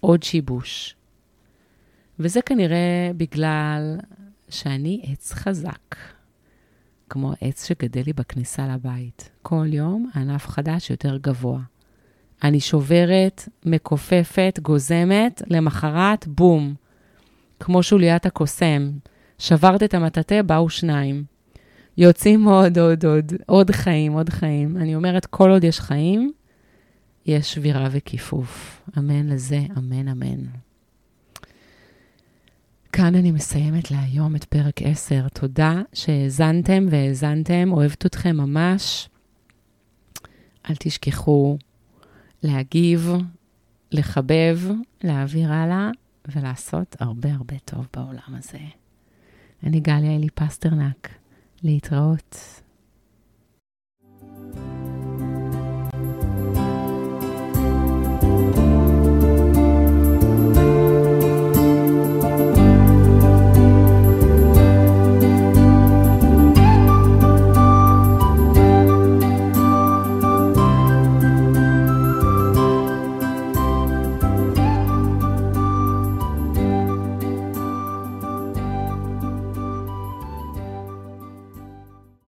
עוד 0.00 0.22
שיבוש. 0.22 0.96
וזה 2.18 2.42
כנראה 2.42 3.10
בגלל 3.16 3.98
שאני 4.48 5.02
עץ 5.04 5.32
חזק. 5.32 5.96
כמו 7.10 7.32
העץ 7.40 7.66
שגדל 7.68 8.02
לי 8.06 8.12
בכניסה 8.12 8.68
לבית. 8.68 9.30
כל 9.42 9.66
יום 9.66 10.10
ענף 10.14 10.46
חדש 10.46 10.90
יותר 10.90 11.16
גבוה. 11.16 11.60
אני 12.42 12.60
שוברת, 12.60 13.48
מכופפת, 13.66 14.58
גוזמת, 14.62 15.42
למחרת, 15.46 16.26
בום. 16.26 16.74
כמו 17.60 17.82
שוליית 17.82 18.26
הקוסם. 18.26 18.90
שברת 19.38 19.82
את 19.82 19.94
המטאטא, 19.94 20.42
באו 20.42 20.68
שניים. 20.70 21.24
יוצאים 21.96 22.44
עוד, 22.44 22.78
עוד, 22.78 23.04
עוד, 23.04 23.32
עוד 23.46 23.70
חיים, 23.70 24.12
עוד 24.12 24.28
חיים. 24.28 24.76
אני 24.76 24.94
אומרת, 24.94 25.26
כל 25.26 25.50
עוד 25.50 25.64
יש 25.64 25.80
חיים, 25.80 26.32
יש 27.26 27.54
שבירה 27.54 27.88
וכיפוף. 27.90 28.82
אמן 28.98 29.26
לזה, 29.26 29.60
אמן, 29.78 30.08
אמן. 30.08 30.44
כאן 32.92 33.14
אני 33.14 33.30
מסיימת 33.30 33.90
להיום 33.90 34.36
את 34.36 34.44
פרק 34.44 34.82
10. 34.82 35.28
תודה 35.28 35.82
שהאזנתם 35.92 36.86
והאזנתם, 36.90 37.72
אוהבת 37.72 38.06
אתכם 38.06 38.36
ממש. 38.36 39.08
אל 40.70 40.74
תשכחו 40.78 41.58
להגיב, 42.42 43.10
לחבב, 43.92 44.58
להעביר 45.04 45.52
הלאה 45.52 45.90
ולעשות 46.28 46.96
הרבה 47.00 47.32
הרבה 47.32 47.58
טוב 47.64 47.88
בעולם 47.96 48.34
הזה. 48.38 48.58
אני 49.62 49.80
גליה 49.80 50.16
אלי 50.16 50.30
פסטרנק. 50.34 51.19
להתראות. 51.62 52.36